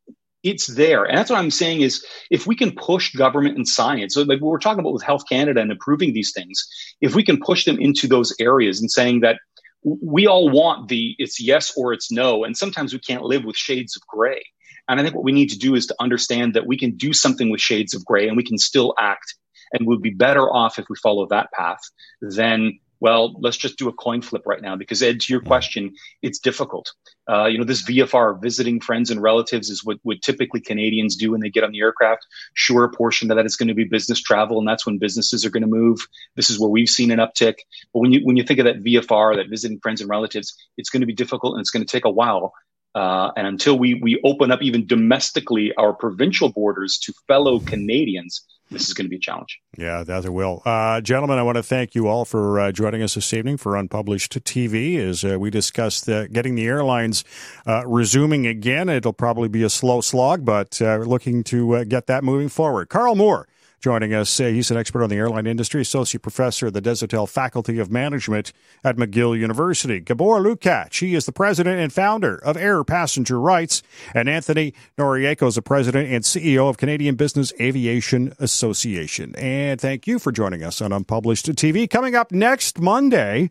it's 0.42 0.66
there. 0.66 1.04
And 1.04 1.18
that's 1.18 1.30
what 1.30 1.38
I'm 1.38 1.50
saying 1.50 1.80
is 1.80 2.04
if 2.30 2.46
we 2.46 2.54
can 2.54 2.70
push 2.72 3.12
government 3.12 3.56
and 3.56 3.66
science, 3.66 4.14
so 4.14 4.22
like 4.22 4.40
we're 4.40 4.58
talking 4.58 4.80
about 4.80 4.92
with 4.92 5.02
Health 5.02 5.24
Canada 5.28 5.60
and 5.60 5.72
approving 5.72 6.12
these 6.12 6.32
things, 6.32 6.66
if 7.00 7.14
we 7.14 7.24
can 7.24 7.40
push 7.40 7.64
them 7.64 7.78
into 7.78 8.06
those 8.06 8.34
areas 8.40 8.80
and 8.80 8.90
saying 8.90 9.20
that 9.20 9.38
we 9.82 10.26
all 10.26 10.50
want 10.50 10.88
the 10.88 11.14
it's 11.18 11.40
yes 11.40 11.72
or 11.76 11.92
it's 11.92 12.10
no, 12.10 12.44
and 12.44 12.56
sometimes 12.56 12.92
we 12.92 12.98
can't 12.98 13.22
live 13.22 13.44
with 13.44 13.56
shades 13.56 13.96
of 13.96 14.02
gray. 14.06 14.42
And 14.88 14.98
I 14.98 15.02
think 15.02 15.14
what 15.14 15.24
we 15.24 15.32
need 15.32 15.50
to 15.50 15.58
do 15.58 15.74
is 15.74 15.86
to 15.86 15.96
understand 16.00 16.54
that 16.54 16.66
we 16.66 16.78
can 16.78 16.96
do 16.96 17.12
something 17.12 17.50
with 17.50 17.60
shades 17.60 17.94
of 17.94 18.04
gray 18.04 18.26
and 18.26 18.36
we 18.36 18.44
can 18.44 18.58
still 18.58 18.94
act. 18.98 19.34
And 19.72 19.86
we'll 19.86 19.98
be 19.98 20.10
better 20.10 20.50
off 20.50 20.78
if 20.78 20.86
we 20.88 20.96
follow 20.96 21.26
that 21.26 21.52
path 21.52 21.80
than, 22.22 22.78
well, 23.00 23.38
let's 23.38 23.58
just 23.58 23.76
do 23.76 23.88
a 23.88 23.92
coin 23.92 24.22
flip 24.22 24.42
right 24.46 24.62
now. 24.62 24.76
Because 24.76 25.02
Ed, 25.02 25.20
to 25.20 25.32
your 25.32 25.42
question, 25.42 25.94
it's 26.22 26.38
difficult. 26.38 26.90
Uh, 27.30 27.44
you 27.44 27.58
know, 27.58 27.64
this 27.64 27.86
VFR, 27.86 28.40
visiting 28.40 28.80
friends 28.80 29.10
and 29.10 29.20
relatives, 29.20 29.68
is 29.68 29.84
what, 29.84 29.98
what 30.04 30.22
typically 30.22 30.60
Canadians 30.60 31.16
do 31.16 31.32
when 31.32 31.42
they 31.42 31.50
get 31.50 31.64
on 31.64 31.72
the 31.72 31.80
aircraft. 31.80 32.26
Sure, 32.54 32.84
a 32.84 32.90
portion 32.90 33.30
of 33.30 33.36
that 33.36 33.44
is 33.44 33.56
going 33.56 33.68
to 33.68 33.74
be 33.74 33.84
business 33.84 34.22
travel, 34.22 34.58
and 34.58 34.66
that's 34.66 34.86
when 34.86 34.96
businesses 34.96 35.44
are 35.44 35.50
going 35.50 35.62
to 35.62 35.68
move. 35.68 35.98
This 36.34 36.48
is 36.48 36.58
where 36.58 36.70
we've 36.70 36.88
seen 36.88 37.10
an 37.10 37.18
uptick. 37.18 37.56
But 37.92 38.00
when 38.00 38.12
you 38.12 38.20
when 38.24 38.38
you 38.38 38.42
think 38.42 38.58
of 38.58 38.64
that 38.64 38.82
VFR, 38.82 39.36
that 39.36 39.50
visiting 39.50 39.80
friends 39.80 40.00
and 40.00 40.08
relatives, 40.08 40.56
it's 40.78 40.88
going 40.88 41.02
to 41.02 41.06
be 41.06 41.14
difficult 41.14 41.52
and 41.52 41.60
it's 41.60 41.70
going 41.70 41.84
to 41.84 41.92
take 41.92 42.06
a 42.06 42.10
while 42.10 42.54
uh, 42.98 43.30
and 43.36 43.46
until 43.46 43.78
we, 43.78 43.94
we 43.94 44.20
open 44.24 44.50
up 44.50 44.60
even 44.60 44.84
domestically 44.84 45.72
our 45.74 45.92
provincial 45.92 46.48
borders 46.48 46.98
to 46.98 47.12
fellow 47.28 47.60
Canadians, 47.60 48.44
this 48.72 48.88
is 48.88 48.92
going 48.92 49.04
to 49.04 49.08
be 49.08 49.16
a 49.16 49.20
challenge. 49.20 49.60
Yeah, 49.76 50.02
that 50.02 50.24
it 50.24 50.32
will. 50.32 50.62
Uh, 50.64 51.00
gentlemen, 51.00 51.38
I 51.38 51.44
want 51.44 51.56
to 51.58 51.62
thank 51.62 51.94
you 51.94 52.08
all 52.08 52.24
for 52.24 52.58
uh, 52.58 52.72
joining 52.72 53.02
us 53.02 53.14
this 53.14 53.32
evening 53.32 53.56
for 53.56 53.76
Unpublished 53.76 54.32
TV 54.42 54.98
as 54.98 55.24
uh, 55.24 55.38
we 55.38 55.48
discussed 55.48 56.06
getting 56.06 56.56
the 56.56 56.66
airlines 56.66 57.22
uh, 57.68 57.86
resuming 57.86 58.48
again. 58.48 58.88
It'll 58.88 59.12
probably 59.12 59.48
be 59.48 59.62
a 59.62 59.70
slow 59.70 60.00
slog, 60.00 60.44
but 60.44 60.82
uh, 60.82 60.96
looking 60.96 61.44
to 61.44 61.76
uh, 61.76 61.84
get 61.84 62.08
that 62.08 62.24
moving 62.24 62.48
forward. 62.48 62.88
Karl 62.88 63.14
Moore 63.14 63.46
joining 63.80 64.14
us. 64.14 64.40
Uh, 64.40 64.46
he's 64.46 64.70
an 64.70 64.76
expert 64.76 65.02
on 65.02 65.10
the 65.10 65.16
airline 65.16 65.46
industry, 65.46 65.80
associate 65.80 66.22
professor 66.22 66.68
at 66.68 66.74
the 66.74 66.82
Desautels 66.82 67.28
Faculty 67.28 67.78
of 67.78 67.90
Management 67.90 68.52
at 68.84 68.96
McGill 68.96 69.38
University. 69.38 70.00
Gabor 70.00 70.40
Lukacs, 70.40 71.00
he 71.00 71.14
is 71.14 71.26
the 71.26 71.32
president 71.32 71.78
and 71.78 71.92
founder 71.92 72.36
of 72.36 72.56
Air 72.56 72.84
Passenger 72.84 73.40
Rights, 73.40 73.82
and 74.14 74.28
Anthony 74.28 74.74
Norejko 74.96 75.48
is 75.48 75.54
the 75.54 75.62
president 75.62 76.10
and 76.10 76.24
CEO 76.24 76.68
of 76.68 76.76
Canadian 76.76 77.14
Business 77.14 77.52
Aviation 77.60 78.34
Association. 78.38 79.34
And 79.36 79.80
thank 79.80 80.06
you 80.06 80.18
for 80.18 80.32
joining 80.32 80.62
us 80.62 80.80
on 80.80 80.92
Unpublished 80.92 81.46
TV. 81.46 81.88
Coming 81.88 82.14
up 82.14 82.32
next 82.32 82.80
Monday, 82.80 83.50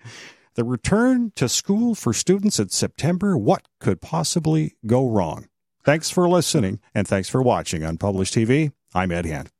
the 0.55 0.63
return 0.63 1.31
to 1.35 1.47
school 1.47 1.95
for 1.95 2.13
students 2.13 2.59
in 2.59 2.69
September. 2.69 3.37
What 3.37 3.67
could 3.79 4.01
possibly 4.01 4.75
go 4.85 5.07
wrong? 5.07 5.47
Thanks 5.83 6.09
for 6.09 6.27
listening 6.27 6.79
and 6.93 7.07
thanks 7.07 7.29
for 7.29 7.41
watching 7.41 7.83
Unpublished 7.83 8.33
TV. 8.33 8.73
I'm 8.93 9.11
Ed 9.11 9.25
Hand. 9.25 9.56